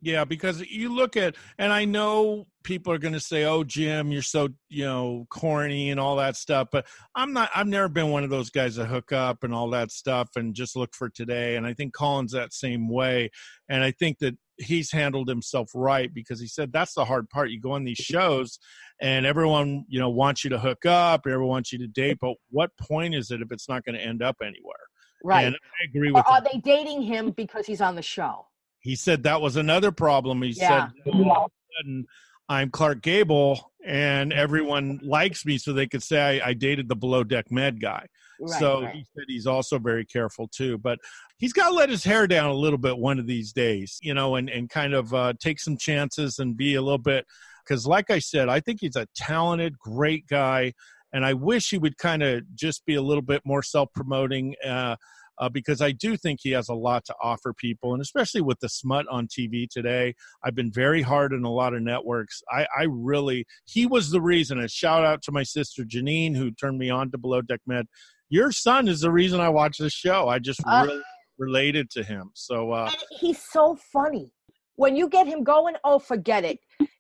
Yeah, 0.03 0.25
because 0.25 0.61
you 0.61 0.93
look 0.93 1.15
at, 1.15 1.35
and 1.59 1.71
I 1.71 1.85
know 1.85 2.47
people 2.63 2.91
are 2.91 2.97
going 2.97 3.13
to 3.13 3.19
say, 3.19 3.43
"Oh, 3.45 3.63
Jim, 3.63 4.11
you're 4.11 4.23
so 4.23 4.49
you 4.67 4.83
know 4.83 5.27
corny 5.29 5.91
and 5.91 5.99
all 5.99 6.15
that 6.15 6.35
stuff," 6.35 6.69
but 6.71 6.87
I'm 7.13 7.33
not. 7.33 7.51
I've 7.55 7.67
never 7.67 7.87
been 7.87 8.09
one 8.09 8.23
of 8.23 8.31
those 8.31 8.49
guys 8.49 8.75
that 8.77 8.87
hook 8.87 9.11
up 9.11 9.43
and 9.43 9.53
all 9.53 9.69
that 9.71 9.91
stuff 9.91 10.29
and 10.35 10.55
just 10.55 10.75
look 10.75 10.95
for 10.95 11.07
today. 11.09 11.55
And 11.55 11.67
I 11.67 11.73
think 11.75 11.93
Colin's 11.93 12.31
that 12.31 12.51
same 12.51 12.89
way, 12.89 13.29
and 13.69 13.83
I 13.83 13.91
think 13.91 14.17
that 14.19 14.35
he's 14.57 14.91
handled 14.91 15.27
himself 15.27 15.69
right 15.75 16.11
because 16.13 16.39
he 16.39 16.47
said 16.47 16.71
that's 16.73 16.93
the 16.95 17.05
hard 17.05 17.29
part. 17.29 17.51
You 17.51 17.61
go 17.61 17.73
on 17.73 17.83
these 17.83 17.97
shows, 17.97 18.57
and 18.99 19.25
everyone 19.27 19.85
you 19.87 19.99
know 19.99 20.09
wants 20.09 20.43
you 20.43 20.49
to 20.49 20.59
hook 20.59 20.83
up, 20.87 21.21
everyone 21.27 21.49
wants 21.49 21.71
you 21.71 21.77
to 21.77 21.87
date, 21.87 22.17
but 22.19 22.33
what 22.49 22.71
point 22.79 23.13
is 23.13 23.29
it 23.29 23.41
if 23.41 23.51
it's 23.51 23.69
not 23.69 23.85
going 23.85 23.95
to 23.95 24.01
end 24.01 24.23
up 24.23 24.37
anywhere? 24.41 24.77
Right. 25.23 25.45
And 25.45 25.55
I 25.55 25.85
agree 25.87 26.09
Or 26.09 26.15
with. 26.15 26.27
are 26.27 26.39
him. 26.39 26.47
they 26.51 26.59
dating 26.59 27.03
him 27.03 27.29
because 27.29 27.67
he's 27.67 27.81
on 27.81 27.93
the 27.95 28.01
show? 28.01 28.47
He 28.81 28.95
said 28.95 29.23
that 29.23 29.41
was 29.41 29.55
another 29.55 29.91
problem. 29.91 30.41
He 30.41 30.49
Yeah. 30.49 30.89
said, 30.89 31.13
all 31.13 31.31
of 31.31 31.51
a 31.51 31.77
sudden, 31.77 32.05
I'm 32.49 32.69
Clark 32.69 33.01
Gable 33.01 33.71
and 33.85 34.33
everyone 34.33 34.99
likes 35.03 35.45
me, 35.45 35.57
so 35.57 35.73
they 35.73 35.87
could 35.87 36.03
say 36.03 36.41
I, 36.41 36.49
I 36.49 36.53
dated 36.53 36.89
the 36.89 36.95
below 36.95 37.23
deck 37.23 37.49
med 37.49 37.81
guy. 37.81 38.07
Right, 38.39 38.59
so 38.59 38.81
right. 38.81 38.95
he 38.95 39.05
said 39.15 39.23
he's 39.27 39.47
also 39.47 39.79
very 39.79 40.05
careful 40.05 40.47
too. 40.47 40.77
But 40.77 40.99
he's 41.37 41.53
got 41.53 41.69
to 41.69 41.75
let 41.75 41.89
his 41.89 42.03
hair 42.03 42.27
down 42.27 42.49
a 42.49 42.55
little 42.55 42.77
bit 42.77 42.97
one 42.97 43.19
of 43.19 43.27
these 43.27 43.53
days, 43.53 43.99
you 44.01 44.13
know, 44.13 44.35
and, 44.35 44.49
and 44.49 44.69
kind 44.69 44.93
of 44.93 45.13
uh, 45.13 45.33
take 45.39 45.59
some 45.59 45.77
chances 45.77 46.39
and 46.39 46.57
be 46.57 46.75
a 46.75 46.81
little 46.81 46.97
bit. 46.97 47.25
Because, 47.63 47.85
like 47.85 48.09
I 48.09 48.19
said, 48.19 48.49
I 48.49 48.59
think 48.59 48.79
he's 48.81 48.95
a 48.95 49.07
talented, 49.15 49.77
great 49.79 50.27
guy. 50.27 50.73
And 51.13 51.25
I 51.25 51.33
wish 51.33 51.69
he 51.69 51.77
would 51.77 51.97
kind 51.97 52.23
of 52.23 52.43
just 52.55 52.85
be 52.85 52.95
a 52.95 53.01
little 53.01 53.21
bit 53.21 53.41
more 53.45 53.61
self 53.61 53.89
promoting. 53.93 54.55
Uh, 54.65 54.95
uh, 55.41 55.49
because 55.49 55.81
I 55.81 55.91
do 55.91 56.15
think 56.15 56.39
he 56.41 56.51
has 56.51 56.69
a 56.69 56.73
lot 56.75 57.03
to 57.05 57.15
offer 57.21 57.51
people, 57.53 57.93
and 57.93 58.01
especially 58.01 58.41
with 58.41 58.59
the 58.59 58.69
smut 58.69 59.07
on 59.09 59.27
TV 59.27 59.67
today. 59.67 60.13
I've 60.43 60.55
been 60.55 60.71
very 60.71 61.01
hard 61.01 61.33
on 61.33 61.43
a 61.43 61.51
lot 61.51 61.73
of 61.73 61.81
networks. 61.81 62.41
I, 62.51 62.67
I 62.77 62.85
really, 62.87 63.45
he 63.65 63.87
was 63.87 64.11
the 64.11 64.21
reason. 64.21 64.59
A 64.59 64.67
shout 64.67 65.03
out 65.03 65.23
to 65.23 65.31
my 65.31 65.43
sister 65.43 65.83
Janine, 65.83 66.35
who 66.35 66.51
turned 66.51 66.77
me 66.77 66.91
on 66.91 67.11
to 67.11 67.17
Below 67.17 67.41
Deck 67.41 67.61
Med. 67.65 67.87
Your 68.29 68.51
son 68.51 68.87
is 68.87 69.01
the 69.01 69.11
reason 69.11 69.41
I 69.41 69.49
watch 69.49 69.77
this 69.79 69.93
show. 69.93 70.29
I 70.29 70.39
just 70.39 70.61
Uh. 70.65 70.83
really 70.85 71.01
related 71.39 71.89
to 71.89 72.03
him. 72.03 72.29
So, 72.35 72.71
uh, 72.71 72.89
And 72.91 73.03
he's 73.19 73.41
so 73.51 73.75
funny. 73.91 74.31
When 74.75 74.95
you 74.95 75.09
get 75.09 75.25
him 75.27 75.43
going, 75.43 75.75
oh, 75.83 75.97
forget 75.97 76.45
it. 76.45 76.59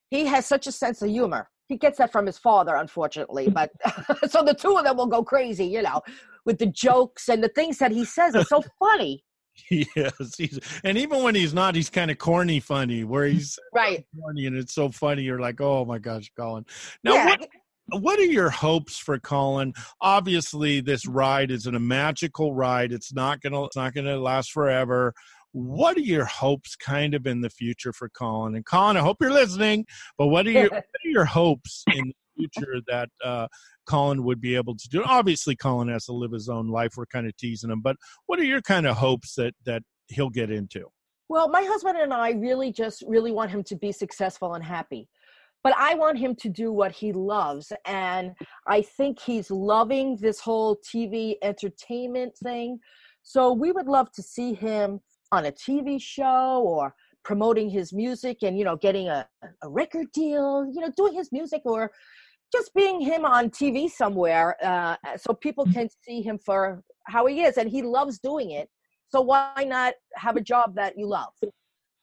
He 0.09 0.25
has 0.25 0.45
such 0.47 0.65
a 0.67 0.71
sense 0.71 1.01
of 1.03 1.09
humor. 1.09 1.47
He 1.67 1.77
gets 1.77 1.99
that 1.99 2.11
from 2.11 2.25
his 2.25 2.37
father, 2.37 2.75
unfortunately. 2.75 3.49
But 3.49 3.71
so 4.29 4.43
the 4.43 4.53
two 4.53 4.75
of 4.77 4.83
them 4.83 4.97
will 4.97 5.05
go 5.07 5.23
crazy, 5.23 5.65
you 5.65 5.81
know, 5.83 6.01
with 6.45 6.57
the 6.59 6.65
jokes 6.65 7.29
and 7.29 7.43
the 7.43 7.49
things 7.49 7.77
that 7.79 7.91
he 7.91 8.05
says 8.05 8.35
are 8.35 8.43
so 8.45 8.63
funny. 8.79 9.23
yes, 9.69 10.13
he's, 10.37 10.59
and 10.83 10.97
even 10.97 11.23
when 11.23 11.35
he's 11.35 11.53
not, 11.53 11.75
he's 11.75 11.89
kind 11.89 12.09
of 12.09 12.17
corny 12.17 12.59
funny, 12.59 13.03
where 13.03 13.25
he's 13.27 13.57
Right. 13.73 14.05
corny 14.19 14.45
and 14.47 14.57
it's 14.57 14.73
so 14.73 14.89
funny. 14.89 15.23
You're 15.23 15.41
like, 15.41 15.59
oh 15.61 15.85
my 15.85 15.99
gosh, 15.99 16.31
Colin. 16.37 16.65
Now, 17.03 17.13
yeah. 17.13 17.25
what, 17.27 17.49
what 18.01 18.19
are 18.19 18.23
your 18.23 18.49
hopes 18.49 18.97
for 18.97 19.19
Colin? 19.19 19.73
Obviously, 19.99 20.79
this 20.79 21.05
ride 21.05 21.51
is 21.51 21.65
a 21.65 21.71
magical 21.73 22.53
ride. 22.53 22.91
It's 22.93 23.13
not 23.13 23.41
gonna 23.41 23.65
it's 23.65 23.75
not 23.75 23.93
gonna 23.93 24.17
last 24.17 24.51
forever. 24.51 25.13
What 25.53 25.97
are 25.97 26.01
your 26.01 26.23
hopes 26.23 26.77
kind 26.77 27.13
of 27.13 27.27
in 27.27 27.41
the 27.41 27.49
future 27.49 27.91
for 27.91 28.07
Colin? 28.07 28.55
And 28.55 28.65
Colin, 28.65 28.95
I 28.95 29.01
hope 29.01 29.17
you're 29.19 29.33
listening, 29.33 29.85
but 30.17 30.27
what 30.27 30.47
are 30.47 30.51
your 30.51 30.69
what 30.69 30.83
are 30.83 31.09
your 31.09 31.25
hopes 31.25 31.83
in 31.93 32.07
the 32.07 32.13
future 32.37 32.81
that 32.87 33.09
uh 33.23 33.47
Colin 33.87 34.23
would 34.23 34.41
be 34.41 34.55
able 34.55 34.75
to 34.75 34.89
do? 34.89 35.03
Obviously, 35.03 35.55
Colin 35.55 35.89
has 35.89 36.05
to 36.05 36.13
live 36.13 36.31
his 36.31 36.49
own 36.49 36.69
life. 36.69 36.93
We're 36.97 37.05
kind 37.07 37.27
of 37.27 37.35
teasing 37.37 37.71
him, 37.71 37.81
but 37.81 37.95
what 38.25 38.39
are 38.39 38.45
your 38.45 38.61
kind 38.61 38.87
of 38.87 38.97
hopes 38.97 39.35
that 39.35 39.53
that 39.65 39.83
he'll 40.07 40.29
get 40.29 40.51
into? 40.51 40.85
Well, 41.29 41.47
my 41.47 41.63
husband 41.63 41.97
and 41.97 42.13
I 42.13 42.31
really 42.31 42.73
just 42.73 43.03
really 43.07 43.31
want 43.31 43.51
him 43.51 43.63
to 43.63 43.75
be 43.77 43.93
successful 43.93 44.53
and 44.55 44.63
happy. 44.63 45.07
But 45.63 45.73
I 45.77 45.93
want 45.93 46.17
him 46.17 46.35
to 46.35 46.49
do 46.49 46.73
what 46.73 46.91
he 46.91 47.13
loves. 47.13 47.71
And 47.85 48.33
I 48.67 48.81
think 48.81 49.19
he's 49.19 49.49
loving 49.49 50.17
this 50.17 50.39
whole 50.39 50.77
TV 50.77 51.35
entertainment 51.41 52.35
thing. 52.37 52.79
So 53.23 53.53
we 53.53 53.71
would 53.71 53.87
love 53.87 54.11
to 54.13 54.23
see 54.23 54.53
him 54.53 54.99
on 55.31 55.45
a 55.45 55.51
TV 55.51 56.01
show 56.01 56.63
or 56.65 56.93
promoting 57.23 57.69
his 57.69 57.93
music 57.93 58.37
and, 58.41 58.57
you 58.57 58.65
know, 58.65 58.75
getting 58.75 59.09
a, 59.09 59.27
a 59.63 59.69
record 59.69 60.07
deal, 60.13 60.65
you 60.73 60.81
know, 60.81 60.91
doing 60.95 61.13
his 61.13 61.31
music 61.31 61.61
or 61.65 61.91
just 62.51 62.73
being 62.73 62.99
him 62.99 63.25
on 63.25 63.49
TV 63.49 63.89
somewhere 63.89 64.55
uh, 64.63 64.95
so 65.17 65.33
people 65.33 65.65
can 65.73 65.87
see 66.05 66.21
him 66.21 66.37
for 66.37 66.83
how 67.07 67.25
he 67.25 67.43
is. 67.43 67.57
And 67.57 67.69
he 67.69 67.81
loves 67.81 68.19
doing 68.19 68.51
it. 68.51 68.69
So 69.09 69.21
why 69.21 69.65
not 69.65 69.93
have 70.15 70.35
a 70.35 70.41
job 70.41 70.75
that 70.75 70.97
you 70.97 71.07
love? 71.07 71.33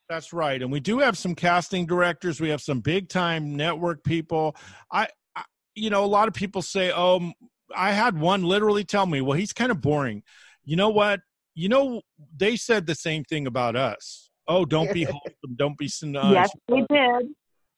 That's 0.09 0.33
right. 0.33 0.61
And 0.61 0.73
we 0.73 0.81
do 0.81 0.99
have 1.01 1.19
some 1.19 1.35
casting 1.35 1.87
directors. 1.87 2.41
We 2.41 2.49
have 2.49 2.63
some 2.63 2.81
big 2.81 3.09
time 3.09 3.57
network 3.57 4.03
people. 4.05 4.57
I, 4.91 5.09
I, 5.37 5.45
you 5.75 5.91
know, 5.91 6.05
a 6.05 6.07
lot 6.07 6.29
of 6.29 6.35
people 6.35 6.63
say, 6.63 6.93
oh, 6.95 7.33
i 7.77 7.93
had 7.93 8.19
one 8.19 8.43
literally 8.43 8.85
tell 8.85 9.05
me, 9.05 9.21
well, 9.21 9.39
he's 9.39 9.53
kind 9.53 9.71
of 9.71 9.83
boring. 9.83 10.23
You 10.65 10.77
know 10.77 10.89
what? 10.89 11.21
You 11.55 11.69
know, 11.69 12.01
they 12.37 12.57
said 12.57 12.87
the 12.87 12.95
same 12.95 13.25
thing 13.25 13.47
about 13.47 13.77
us. 13.77 14.28
Oh, 14.49 14.65
don't 14.65 14.93
be 14.93 15.05
wholesome. 15.11 15.55
Don't 15.57 15.79
be 15.79 15.87
uh, 15.87 16.33
yes, 16.33 16.51
we 16.69 16.81
did. 16.91 17.29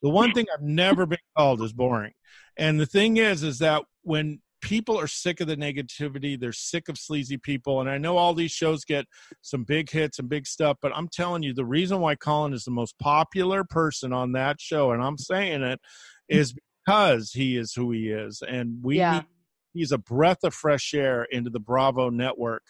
the 0.02 0.08
one 0.08 0.32
thing 0.32 0.46
I've 0.54 0.62
never 0.62 1.04
been 1.06 1.18
called 1.36 1.60
is 1.62 1.72
boring. 1.72 2.12
And 2.56 2.78
the 2.80 2.86
thing 2.86 3.16
is, 3.18 3.42
is 3.42 3.58
that 3.58 3.82
when 4.02 4.40
people 4.62 4.98
are 4.98 5.06
sick 5.06 5.40
of 5.40 5.46
the 5.46 5.56
negativity, 5.56 6.38
they're 6.38 6.52
sick 6.52 6.88
of 6.88 6.98
sleazy 6.98 7.38
people. 7.38 7.80
And 7.80 7.88
I 7.88 7.98
know 7.98 8.16
all 8.16 8.34
these 8.34 8.50
shows 8.50 8.84
get 8.84 9.06
some 9.40 9.64
big 9.64 9.90
hits 9.90 10.18
and 10.18 10.28
big 10.28 10.46
stuff, 10.46 10.76
but 10.82 10.92
I'm 10.94 11.08
telling 11.08 11.42
you, 11.42 11.54
the 11.54 11.64
reason 11.64 12.00
why 12.00 12.14
Colin 12.14 12.52
is 12.52 12.64
the 12.64 12.70
most 12.70 12.98
popular 12.98 13.64
person 13.64 14.12
on 14.12 14.32
that 14.32 14.60
show, 14.60 14.92
and 14.92 15.02
I'm 15.02 15.18
saying 15.18 15.62
it, 15.62 15.80
is 16.28 16.54
because 16.84 17.32
he 17.32 17.56
is 17.56 17.72
who 17.74 17.90
he 17.90 18.08
is. 18.10 18.42
And 18.46 18.78
we 18.82 18.98
Yeah. 18.98 19.12
need, 19.14 19.24
he's 19.72 19.92
a 19.92 19.98
breath 19.98 20.44
of 20.44 20.54
fresh 20.54 20.92
air 20.94 21.24
into 21.30 21.50
the 21.50 21.60
Bravo 21.60 22.10
network. 22.10 22.62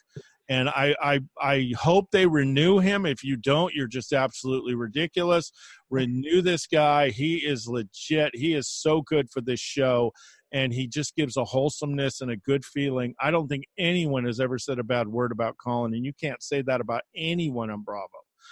And 0.51 0.69
I, 0.69 0.95
I 1.01 1.21
I 1.41 1.73
hope 1.79 2.11
they 2.11 2.27
renew 2.27 2.81
him. 2.81 3.07
If 3.07 3.25
you 3.25 3.37
don't, 3.37 3.73
you're 3.73 3.87
just 3.87 4.13
absolutely 4.13 4.75
ridiculous 4.75 5.53
renew 5.91 6.41
this 6.41 6.67
guy. 6.67 7.11
He 7.11 7.37
is 7.39 7.67
legit. 7.67 8.35
He 8.35 8.55
is 8.55 8.69
so 8.69 9.03
good 9.03 9.29
for 9.31 9.41
this 9.41 9.61
show. 9.61 10.13
and 10.53 10.73
he 10.73 10.89
just 10.89 11.15
gives 11.15 11.37
a 11.37 11.45
wholesomeness 11.45 12.21
and 12.21 12.33
a 12.33 12.37
good 12.37 12.65
feeling. 12.65 13.15
I 13.21 13.31
don't 13.31 13.47
think 13.47 13.67
anyone 13.79 14.25
has 14.25 14.41
ever 14.41 14.59
said 14.59 14.81
a 14.81 14.83
bad 14.83 15.07
word 15.07 15.31
about 15.31 15.55
Colin, 15.65 15.95
and 15.95 16.05
you 16.05 16.13
can't 16.21 16.43
say 16.43 16.61
that 16.63 16.81
about 16.81 17.03
anyone 17.15 17.71
on 17.71 17.83
Bravo. 17.83 18.09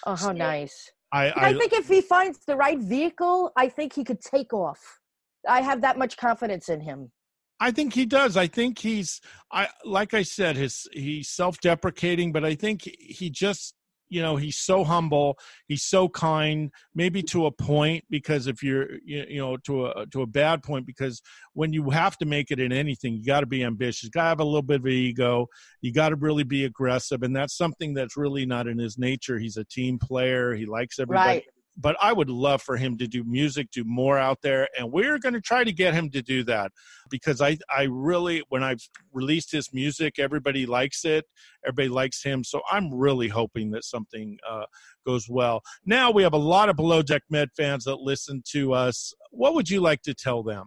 Oh, 0.07 0.11
how 0.11 0.27
So, 0.29 0.33
nice. 0.33 0.93
I, 1.13 1.33
I, 1.35 1.55
think 1.55 1.73
if 1.73 1.89
he 1.89 2.01
finds 2.01 2.39
the 2.47 2.55
right 2.55 2.79
vehicle, 2.79 3.51
I 3.57 3.69
think 3.69 3.95
he 3.95 4.05
could 4.05 4.21
take 4.21 4.53
off. 4.53 5.01
I 5.49 5.61
have 5.61 5.81
that 5.81 5.99
much 5.99 6.17
confidence 6.17 6.69
in 6.69 6.81
him. 6.81 7.11
I 7.61 7.71
think 7.71 7.95
he 7.95 8.07
does. 8.07 8.37
I 8.37 8.47
think 8.47 8.79
he's 8.79 9.21
I 9.53 9.69
like 9.85 10.15
I 10.15 10.23
said 10.23 10.57
his 10.57 10.87
he's 10.93 11.31
self-deprecating, 11.31 12.33
but 12.33 12.45
I 12.45 12.55
think 12.55 12.83
he 12.83 13.31
just 13.31 13.75
you 14.11 14.23
know 14.23 14.37
he's 14.37 14.57
so 14.57 14.85
humble 14.85 15.39
he's 15.67 15.83
so 15.83 16.09
kind 16.09 16.71
maybe 16.95 17.23
to 17.23 17.47
a 17.47 17.51
point 17.51 18.05
because 18.11 18.47
if 18.47 18.63
you're 18.63 18.87
you 19.05 19.39
know 19.39 19.57
to 19.59 19.87
a 19.87 20.07
to 20.07 20.23
a 20.23 20.27
bad 20.27 20.63
point 20.63 20.87
because 20.87 21.21
when 21.53 21.73
you 21.73 21.91
have 21.91 22.17
to 22.19 22.25
make 22.25 22.51
it 22.51 22.61
in 22.61 22.73
anything 22.73 23.15
you 23.15 23.25
got 23.25 23.41
to 23.41 23.47
be 23.47 23.63
ambitious 23.65 24.05
you 24.05 24.11
got 24.11 24.23
to 24.23 24.29
have 24.29 24.41
a 24.41 24.45
little 24.45 24.63
bit 24.63 24.81
of 24.81 24.87
ego 24.87 25.47
you 25.83 25.93
got 25.93 26.09
to 26.11 26.17
really 26.17 26.45
be 26.45 26.65
aggressive 26.65 27.23
and 27.23 27.35
that's 27.35 27.57
something 27.57 27.95
that's 27.95 28.17
really 28.17 28.47
not 28.47 28.67
in 28.67 28.79
his 28.79 28.99
nature 28.99 29.39
he's 29.39 29.57
a 29.57 29.65
team 29.65 29.99
player 29.99 30.55
he 30.55 30.67
likes 30.67 30.99
everybody 30.99 31.29
Right. 31.29 31.45
But 31.81 31.97
I 32.01 32.13
would 32.13 32.29
love 32.29 32.61
for 32.61 32.77
him 32.77 32.99
to 32.99 33.07
do 33.07 33.23
music, 33.25 33.71
do 33.71 33.85
more 33.85 34.19
out 34.19 34.39
there, 34.43 34.69
and 34.77 34.91
we're 34.91 35.19
going 35.19 35.35
to 35.35 35.41
try 35.41 35.63
to 35.65 35.73
get 35.73 35.95
him 35.95 36.11
to 36.11 36.21
do 36.23 36.43
that 36.45 36.73
because 37.09 37.41
I, 37.41 37.57
I 37.75 37.85
really, 37.85 38.43
when 38.49 38.63
I've 38.65 38.83
released 39.13 39.53
his 39.53 39.73
music, 39.73 40.19
everybody 40.19 40.67
likes 40.67 41.05
it, 41.05 41.25
everybody 41.65 41.89
likes 41.89 42.23
him, 42.23 42.43
so 42.43 42.61
I'm 42.71 42.93
really 42.93 43.29
hoping 43.29 43.71
that 43.71 43.85
something 43.85 44.37
uh, 44.49 44.65
goes 45.07 45.29
well. 45.29 45.63
Now 45.87 46.11
we 46.11 46.23
have 46.25 46.35
a 46.35 46.39
lot 46.39 46.69
of 46.69 46.77
Below 46.77 47.03
Deck 47.03 47.23
Med 47.31 47.49
fans 47.57 47.85
that 47.85 47.97
listen 48.01 48.43
to 48.53 48.73
us. 48.73 49.15
What 49.31 49.55
would 49.55 49.71
you 49.71 49.81
like 49.81 50.03
to 50.03 50.15
tell 50.15 50.43
them? 50.43 50.67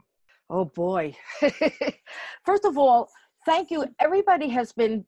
Oh 0.50 0.66
boy. 0.66 1.16
First 2.46 2.66
of 2.66 2.78
all, 2.78 3.10
thank 3.46 3.70
you. 3.72 3.86
Everybody 4.00 4.50
has 4.50 4.72
been 4.72 5.06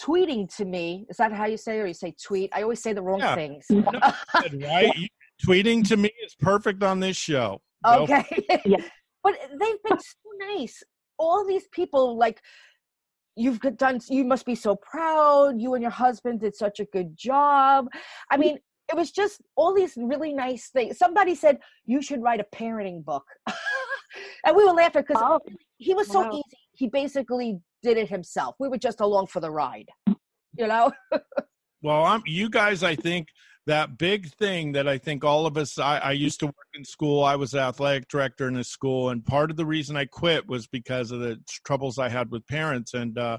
tweeting 0.00 0.54
to 0.56 0.64
me. 0.64 1.06
Is 1.08 1.16
that 1.18 1.32
how 1.32 1.46
you 1.46 1.56
say 1.56 1.78
it 1.78 1.82
or 1.82 1.86
you 1.86 1.94
say 1.94 2.14
tweet? 2.22 2.50
I 2.52 2.62
always 2.62 2.82
say 2.82 2.92
the 2.92 3.02
wrong 3.02 3.20
Yeah. 3.20 3.34
things. 3.34 3.66
Good, 3.68 4.62
right? 4.62 4.92
You- 4.96 5.08
Tweeting 5.42 5.86
to 5.88 5.96
me 5.96 6.10
is 6.24 6.34
perfect 6.38 6.82
on 6.82 7.00
this 7.00 7.16
show. 7.16 7.60
Okay. 7.86 8.24
Yeah. 8.64 8.78
But 9.22 9.38
they've 9.50 9.82
been 9.82 9.98
so 9.98 10.54
nice. 10.54 10.82
All 11.18 11.46
these 11.46 11.66
people, 11.68 12.18
like, 12.18 12.42
you've 13.36 13.58
done, 13.78 14.00
you 14.10 14.24
must 14.24 14.44
be 14.44 14.54
so 14.54 14.76
proud. 14.76 15.60
You 15.60 15.74
and 15.74 15.82
your 15.82 15.90
husband 15.90 16.40
did 16.40 16.54
such 16.54 16.78
a 16.78 16.84
good 16.84 17.16
job. 17.16 17.86
I 18.30 18.36
mean, 18.36 18.58
it 18.90 18.96
was 18.96 19.10
just 19.10 19.40
all 19.56 19.74
these 19.74 19.94
really 19.96 20.34
nice 20.34 20.68
things. 20.68 20.98
Somebody 20.98 21.34
said, 21.34 21.58
you 21.86 22.02
should 22.02 22.22
write 22.22 22.40
a 22.40 22.46
parenting 22.54 23.02
book. 23.02 23.24
and 24.44 24.54
we 24.54 24.64
were 24.64 24.72
laughing 24.72 25.04
because 25.08 25.22
Oh, 25.24 25.40
he 25.78 25.94
was 25.94 26.08
so 26.08 26.20
wow. 26.20 26.30
easy. 26.32 26.58
He 26.72 26.88
basically 26.88 27.58
did 27.82 27.96
it 27.96 28.10
himself. 28.10 28.56
We 28.60 28.68
were 28.68 28.78
just 28.78 29.00
along 29.00 29.28
for 29.28 29.40
the 29.40 29.50
ride. 29.50 29.88
You 30.06 30.66
know? 30.66 30.92
Well, 31.82 32.02
I'm 32.04 32.22
you 32.24 32.48
guys. 32.48 32.82
I 32.82 32.94
think 32.96 33.28
that 33.66 33.96
big 33.98 34.32
thing 34.34 34.72
that 34.72 34.86
I 34.86 34.98
think 34.98 35.24
all 35.24 35.46
of 35.46 35.56
us. 35.56 35.78
I, 35.78 35.98
I 35.98 36.12
used 36.12 36.40
to 36.40 36.46
work 36.46 36.68
in 36.74 36.84
school. 36.84 37.24
I 37.24 37.36
was 37.36 37.54
athletic 37.54 38.08
director 38.08 38.48
in 38.48 38.56
a 38.56 38.64
school, 38.64 39.10
and 39.10 39.24
part 39.24 39.50
of 39.50 39.56
the 39.56 39.66
reason 39.66 39.96
I 39.96 40.04
quit 40.04 40.46
was 40.46 40.66
because 40.66 41.10
of 41.10 41.20
the 41.20 41.40
troubles 41.64 41.98
I 41.98 42.08
had 42.08 42.30
with 42.30 42.46
parents. 42.46 42.94
And 42.94 43.16
uh, 43.18 43.38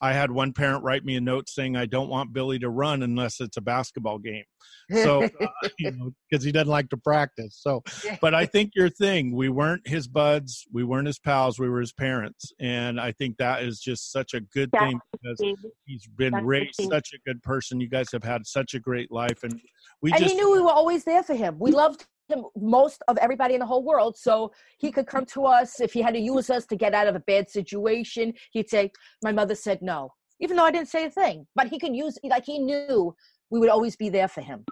I 0.00 0.12
had 0.12 0.30
one 0.30 0.52
parent 0.52 0.82
write 0.82 1.04
me 1.04 1.16
a 1.16 1.20
note 1.20 1.48
saying, 1.48 1.76
"I 1.76 1.86
don't 1.86 2.08
want 2.08 2.32
Billy 2.32 2.58
to 2.60 2.70
run 2.70 3.02
unless 3.02 3.40
it's 3.40 3.56
a 3.56 3.60
basketball 3.60 4.18
game." 4.18 4.44
So, 4.90 5.24
uh, 5.24 5.28
you 5.78 5.90
know, 5.92 6.10
because 6.28 6.44
he 6.44 6.52
doesn't 6.52 6.68
like 6.68 6.88
to 6.90 6.96
practice. 6.96 7.58
So, 7.60 7.82
but 8.20 8.34
I 8.34 8.46
think 8.46 8.72
your 8.74 8.88
thing, 8.88 9.34
we 9.34 9.48
weren't 9.48 9.86
his 9.86 10.08
buds, 10.08 10.66
we 10.72 10.84
weren't 10.84 11.06
his 11.06 11.18
pals, 11.18 11.58
we 11.58 11.68
were 11.68 11.80
his 11.80 11.92
parents, 11.92 12.52
and 12.60 13.00
I 13.00 13.12
think 13.12 13.36
that 13.38 13.62
is 13.62 13.80
just 13.80 14.10
such 14.10 14.34
a 14.34 14.40
good 14.40 14.70
That's 14.72 14.84
thing 14.84 15.00
because 15.12 15.56
he's 15.84 16.06
been 16.16 16.32
That's 16.32 16.44
raised 16.44 16.80
such 16.90 17.10
a 17.14 17.18
good 17.28 17.42
person. 17.42 17.80
You 17.80 17.88
guys 17.88 18.10
have 18.12 18.24
had 18.24 18.46
such 18.46 18.74
a 18.74 18.80
great 18.80 19.12
life, 19.12 19.42
and 19.42 19.60
we 20.02 20.12
and 20.12 20.20
just 20.20 20.32
he 20.32 20.40
knew 20.40 20.52
we 20.52 20.60
were 20.60 20.72
always 20.72 21.04
there 21.04 21.22
for 21.22 21.34
him. 21.34 21.56
We 21.58 21.72
loved 21.72 22.06
him 22.32 22.44
most 22.56 23.02
of 23.08 23.18
everybody 23.18 23.54
in 23.54 23.60
the 23.60 23.66
whole 23.66 23.84
world. 23.84 24.16
So 24.16 24.52
he 24.78 24.90
could 24.90 25.06
come 25.06 25.24
to 25.26 25.44
us 25.46 25.80
if 25.80 25.92
he 25.92 26.02
had 26.02 26.14
to 26.14 26.20
use 26.20 26.50
us 26.50 26.66
to 26.66 26.76
get 26.76 26.94
out 26.94 27.06
of 27.06 27.16
a 27.16 27.20
bad 27.20 27.50
situation. 27.50 28.34
He'd 28.52 28.70
say, 28.70 28.92
"My 29.22 29.32
mother 29.32 29.54
said 29.54 29.82
no," 29.82 30.12
even 30.40 30.56
though 30.56 30.64
I 30.64 30.70
didn't 30.70 30.88
say 30.88 31.04
a 31.06 31.10
thing. 31.10 31.46
But 31.54 31.68
he 31.68 31.78
could 31.78 31.94
use 31.94 32.18
like 32.24 32.44
he 32.44 32.58
knew 32.58 33.14
we 33.50 33.58
would 33.58 33.68
always 33.68 33.96
be 33.96 34.08
there 34.08 34.28
for 34.28 34.42
him. 34.42 34.64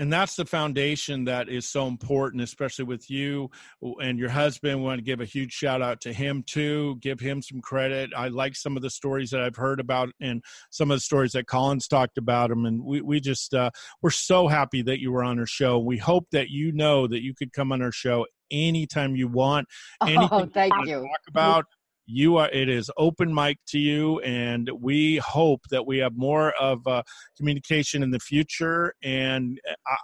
And 0.00 0.10
that's 0.10 0.34
the 0.34 0.46
foundation 0.46 1.24
that 1.26 1.50
is 1.50 1.68
so 1.68 1.86
important, 1.86 2.42
especially 2.42 2.86
with 2.86 3.10
you 3.10 3.50
and 3.82 4.18
your 4.18 4.30
husband. 4.30 4.78
We 4.78 4.86
want 4.86 4.98
to 4.98 5.04
give 5.04 5.20
a 5.20 5.26
huge 5.26 5.52
shout 5.52 5.82
out 5.82 6.00
to 6.00 6.12
him 6.14 6.42
too. 6.42 6.96
Give 7.00 7.20
him 7.20 7.42
some 7.42 7.60
credit. 7.60 8.08
I 8.16 8.28
like 8.28 8.56
some 8.56 8.76
of 8.78 8.82
the 8.82 8.88
stories 8.88 9.28
that 9.30 9.42
I've 9.42 9.56
heard 9.56 9.78
about 9.78 10.08
and 10.18 10.42
some 10.70 10.90
of 10.90 10.96
the 10.96 11.02
stories 11.02 11.32
that 11.32 11.46
Collins 11.46 11.86
talked 11.86 12.16
about 12.16 12.50
him. 12.50 12.64
And 12.64 12.82
we, 12.82 13.02
we 13.02 13.20
just, 13.20 13.52
uh, 13.52 13.72
we're 14.00 14.08
so 14.08 14.48
happy 14.48 14.80
that 14.80 15.00
you 15.00 15.12
were 15.12 15.22
on 15.22 15.38
our 15.38 15.44
show. 15.44 15.78
We 15.78 15.98
hope 15.98 16.28
that 16.32 16.48
you 16.48 16.72
know 16.72 17.06
that 17.06 17.22
you 17.22 17.34
could 17.34 17.52
come 17.52 17.70
on 17.70 17.82
our 17.82 17.92
show 17.92 18.24
anytime 18.50 19.16
you 19.16 19.28
want. 19.28 19.68
Anything 20.02 20.28
Oh, 20.32 20.46
thank 20.46 20.72
wanna 20.72 20.90
you. 20.90 21.00
talk 21.02 21.20
about 21.28 21.66
you 22.10 22.36
are 22.36 22.50
it 22.50 22.68
is 22.68 22.90
open 22.96 23.32
mic 23.32 23.58
to 23.68 23.78
you 23.78 24.18
and 24.20 24.68
we 24.80 25.16
hope 25.18 25.60
that 25.70 25.86
we 25.86 25.98
have 25.98 26.16
more 26.16 26.52
of 26.60 26.84
uh, 26.86 27.02
communication 27.36 28.02
in 28.02 28.10
the 28.10 28.18
future 28.18 28.92
and 29.02 29.60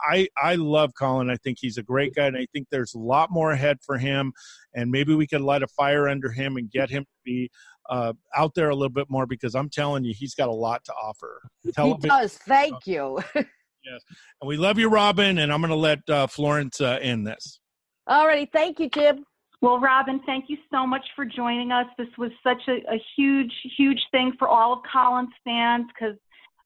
I, 0.09 0.29
I 0.41 0.55
love 0.55 0.93
colin 0.95 1.31
i 1.31 1.37
think 1.37 1.59
he's 1.61 1.79
a 1.79 1.83
great 1.83 2.15
guy 2.15 2.27
and 2.27 2.37
i 2.37 2.47
think 2.53 2.69
there's 2.71 2.95
a 2.95 2.99
lot 2.99 3.31
more 3.31 3.51
ahead 3.51 3.79
for 3.85 3.99
him 3.99 4.33
and 4.75 4.91
maybe 4.91 5.15
we 5.15 5.27
could 5.27 5.41
light 5.41 5.63
a 5.63 5.69
fire 5.69 6.09
under 6.09 6.31
him 6.31 6.57
and 6.57 6.71
get 6.71 6.91
him 6.91 7.03
to 7.03 7.19
be 7.25 7.51
uh, 7.89 8.13
out 8.37 8.53
there 8.55 8.71
a 8.71 8.75
little 8.75 8.89
bit 8.89 9.11
more 9.11 9.27
because 9.27 9.55
i'm 9.55 9.69
telling 9.69 10.05
you 10.05 10.15
he's 10.17 10.35
got 10.35 10.49
a 10.49 10.55
lot 10.55 10.85
to 10.85 10.93
offer 10.93 11.41
He 11.63 12.09
does. 12.09 12.37
Thank 12.47 12.87
you. 12.87 13.19
yes 13.35 14.03
and 14.41 14.49
we 14.49 14.57
love 14.57 14.79
you 14.79 14.89
robin 14.89 15.39
and 15.39 15.53
i'm 15.53 15.61
going 15.61 15.71
to 15.71 15.77
let 15.77 16.09
uh, 16.09 16.27
florence 16.29 16.81
uh, 16.81 16.99
end 17.03 17.27
this 17.27 17.61
Alrighty, 18.09 18.49
thank 18.53 18.79
you, 18.79 18.89
Jim. 18.89 19.27
Well, 19.63 19.79
Robin, 19.81 20.21
thank 20.27 20.47
you 20.49 20.59
so 20.71 20.87
much 20.87 21.05
for 21.17 21.25
joining 21.25 21.73
us. 21.73 21.87
This 21.99 22.09
was 22.19 22.31
such 22.43 22.63
a, 22.69 22.73
a 22.93 23.03
huge, 23.17 23.53
huge 23.77 24.01
thing 24.11 24.33
for 24.39 24.49
all 24.49 24.73
of 24.75 24.81
Colin's 24.93 25.31
fans 25.45 25.87
because 25.89 26.17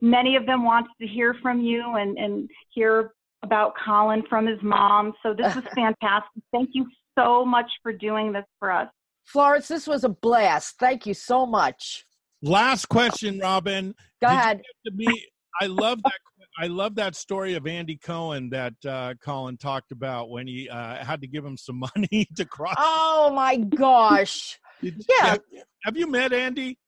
many 0.00 0.37
of 0.37 0.44
them 0.46 0.64
wanted 0.64 0.90
to 1.00 1.07
hear 1.07 1.35
from 1.40 1.61
you 1.61 1.94
and, 1.96 2.18
and 2.18 2.50
hear 2.70 3.12
about 3.42 3.74
Colin 3.85 4.22
from 4.29 4.46
his 4.46 4.59
mom. 4.62 5.12
So 5.22 5.33
this 5.35 5.55
was 5.55 5.64
fantastic. 5.74 6.42
Thank 6.53 6.70
you 6.72 6.87
so 7.16 7.44
much 7.44 7.70
for 7.83 7.92
doing 7.92 8.33
this 8.33 8.44
for 8.59 8.70
us. 8.72 8.88
Florence, 9.24 9.68
this 9.68 9.87
was 9.87 10.03
a 10.05 10.09
blast. 10.09 10.76
Thank 10.79 11.07
you 11.07 11.14
so 11.14 11.46
much. 11.46 12.05
last 12.42 12.87
question 12.88 13.38
robin 13.38 13.94
Go 14.22 14.29
Did 14.29 14.35
you 14.35 14.40
ahead. 14.40 14.57
get 14.59 14.90
to 14.90 14.96
me 14.96 15.24
i 15.61 15.66
love 15.66 16.03
that 16.05 16.12
i 16.61 16.66
love 16.66 16.94
that 16.94 17.16
story 17.16 17.55
of 17.55 17.66
andy 17.66 17.96
cohen 17.96 18.49
that 18.51 18.75
uh, 18.87 19.14
colin 19.23 19.57
talked 19.57 19.92
about 19.92 20.31
when 20.31 20.46
he 20.46 20.68
uh, 20.68 21.05
had 21.05 21.20
to 21.20 21.27
give 21.27 21.44
him 21.44 21.57
some 21.57 21.79
money 21.96 22.29
to 22.37 22.44
cross 22.44 22.77
Oh 22.79 23.33
my 23.35 23.57
gosh. 23.57 24.59
Did- 24.81 25.05
yeah. 25.09 25.27
have, 25.27 25.40
have 25.85 25.96
you 25.96 26.07
met 26.07 26.33
andy 26.33 26.79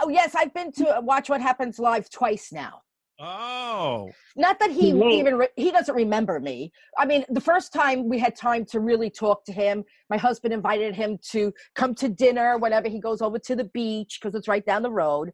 oh, 0.00 0.08
yes, 0.08 0.34
I've 0.34 0.54
been 0.54 0.72
to 0.72 1.00
Watch 1.02 1.28
What 1.28 1.40
Happens 1.40 1.78
Live 1.78 2.08
twice 2.10 2.50
now. 2.52 2.80
Oh 3.20 4.10
Not 4.36 4.58
that 4.58 4.70
he 4.70 4.92
Great. 4.92 5.14
even 5.14 5.36
re- 5.36 5.48
he 5.56 5.70
doesn't 5.70 5.94
remember 5.94 6.40
me. 6.40 6.72
I 6.98 7.06
mean, 7.06 7.24
the 7.28 7.40
first 7.40 7.72
time 7.72 8.08
we 8.08 8.18
had 8.18 8.34
time 8.34 8.64
to 8.66 8.80
really 8.80 9.10
talk 9.10 9.44
to 9.44 9.52
him, 9.52 9.84
my 10.10 10.16
husband 10.16 10.52
invited 10.52 10.94
him 10.94 11.18
to 11.30 11.52
come 11.74 11.94
to 11.96 12.08
dinner 12.08 12.58
whenever 12.58 12.88
he 12.88 12.98
goes 13.00 13.22
over 13.22 13.38
to 13.38 13.54
the 13.56 13.64
beach 13.64 14.18
because 14.20 14.34
it's 14.34 14.48
right 14.48 14.64
down 14.66 14.82
the 14.82 14.90
road. 14.90 15.30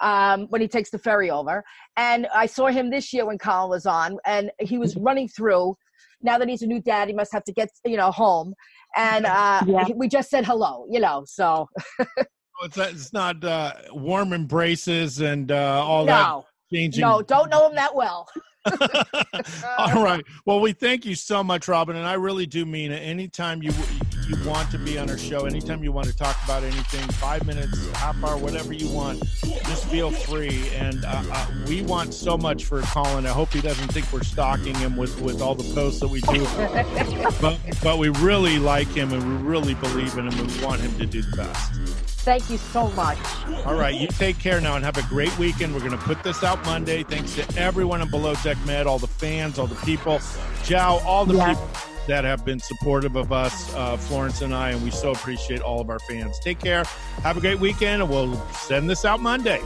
Um, 0.00 0.46
when 0.50 0.60
he 0.60 0.68
takes 0.68 0.90
the 0.90 0.98
ferry 0.98 1.28
over, 1.30 1.64
and 1.96 2.28
I 2.32 2.46
saw 2.46 2.68
him 2.68 2.88
this 2.88 3.12
year 3.12 3.26
when 3.26 3.36
Colin 3.36 3.70
was 3.70 3.84
on, 3.84 4.18
and 4.24 4.50
he 4.60 4.78
was 4.78 4.96
running 4.96 5.28
through. 5.28 5.76
Now 6.22 6.38
that 6.38 6.48
he's 6.48 6.62
a 6.62 6.66
new 6.66 6.80
dad, 6.80 7.08
he 7.08 7.14
must 7.14 7.32
have 7.32 7.44
to 7.44 7.52
get 7.52 7.68
you 7.84 7.96
know 7.96 8.10
home, 8.12 8.54
and 8.96 9.26
uh, 9.26 9.62
Yeah. 9.66 9.88
we 9.96 10.08
just 10.08 10.30
said 10.30 10.44
hello, 10.46 10.86
you 10.88 11.00
know. 11.00 11.24
So 11.26 11.68
it's, 12.62 12.76
not- 12.76 12.90
it's 12.90 13.12
not 13.12 13.44
uh, 13.44 13.72
warm 13.92 14.32
embraces 14.32 15.20
and 15.20 15.50
uh, 15.50 15.84
all 15.84 16.04
that 16.06 16.26
no, 16.28 16.44
changing 16.72 17.02
no, 17.02 17.22
don't 17.22 17.50
know 17.50 17.68
him 17.68 17.74
that 17.74 17.94
well. 17.94 18.28
All 19.78 20.02
right. 20.02 20.24
Well, 20.44 20.60
we 20.60 20.72
thank 20.72 21.04
you 21.04 21.14
so 21.14 21.42
much, 21.42 21.68
Robin, 21.68 21.96
and 21.96 22.06
I 22.06 22.14
really 22.14 22.46
do 22.46 22.66
mean 22.66 22.92
it. 22.92 22.98
Anytime 22.98 23.62
you 23.62 23.72
you 24.28 24.36
want 24.46 24.70
to 24.70 24.78
be 24.78 24.98
on 24.98 25.08
our 25.08 25.16
show, 25.16 25.46
anytime 25.46 25.82
you 25.82 25.90
want 25.90 26.06
to 26.06 26.14
talk 26.14 26.36
about 26.44 26.62
anything, 26.62 27.08
five 27.12 27.46
minutes, 27.46 27.90
half 27.92 28.22
hour, 28.22 28.36
whatever 28.36 28.74
you 28.74 28.88
want, 28.94 29.20
just 29.42 29.86
feel 29.86 30.10
free. 30.10 30.68
And 30.74 31.02
uh, 31.04 31.22
uh, 31.32 31.46
we 31.66 31.82
want 31.82 32.12
so 32.12 32.36
much 32.36 32.64
for 32.64 32.82
Colin. 32.82 33.24
I 33.24 33.30
hope 33.30 33.52
he 33.52 33.60
doesn't 33.60 33.90
think 33.92 34.12
we're 34.12 34.22
stalking 34.22 34.74
him 34.74 34.96
with 34.96 35.20
with 35.20 35.40
all 35.40 35.54
the 35.54 35.74
posts 35.74 36.00
that 36.00 36.08
we 36.08 36.20
do, 36.22 36.44
but 37.40 37.58
but 37.82 37.98
we 37.98 38.10
really 38.10 38.58
like 38.58 38.88
him 38.88 39.12
and 39.12 39.22
we 39.22 39.48
really 39.48 39.74
believe 39.74 40.16
in 40.18 40.28
him 40.28 40.38
and 40.38 40.50
we 40.50 40.64
want 40.64 40.80
him 40.80 40.96
to 40.98 41.06
do 41.06 41.22
the 41.22 41.36
best. 41.36 42.07
Thank 42.28 42.50
you 42.50 42.58
so 42.58 42.88
much. 42.90 43.16
All 43.64 43.74
right, 43.74 43.98
you 43.98 44.06
take 44.06 44.38
care 44.38 44.60
now 44.60 44.76
and 44.76 44.84
have 44.84 44.98
a 44.98 45.02
great 45.08 45.34
weekend. 45.38 45.72
We're 45.72 45.80
going 45.80 45.92
to 45.92 45.96
put 45.96 46.22
this 46.22 46.44
out 46.44 46.62
Monday. 46.66 47.02
Thanks 47.02 47.34
to 47.36 47.58
everyone 47.58 48.02
on 48.02 48.10
Below 48.10 48.34
Deck 48.44 48.58
Med, 48.66 48.86
all 48.86 48.98
the 48.98 49.06
fans, 49.06 49.58
all 49.58 49.66
the 49.66 49.74
people, 49.76 50.20
Joao, 50.62 50.98
all 51.06 51.24
the 51.24 51.36
Yeah. 51.36 51.54
people. 51.54 51.68
that 52.06 52.24
have 52.24 52.42
been 52.42 52.58
supportive 52.58 53.16
of 53.16 53.32
us, 53.32 53.74
uh, 53.74 53.94
Florence 53.98 54.40
and 54.40 54.54
I, 54.54 54.70
and 54.70 54.82
we 54.82 54.90
so 54.90 55.10
appreciate 55.10 55.60
all 55.60 55.78
of 55.78 55.90
our 55.90 55.98
fans. 55.98 56.38
Take 56.38 56.58
care. 56.58 56.84
Have 57.22 57.36
a 57.36 57.40
great 57.40 57.60
weekend, 57.60 58.00
and 58.00 58.10
we'll 58.10 58.34
send 58.52 58.88
this 58.88 59.04
out 59.04 59.20
Monday. 59.20 59.60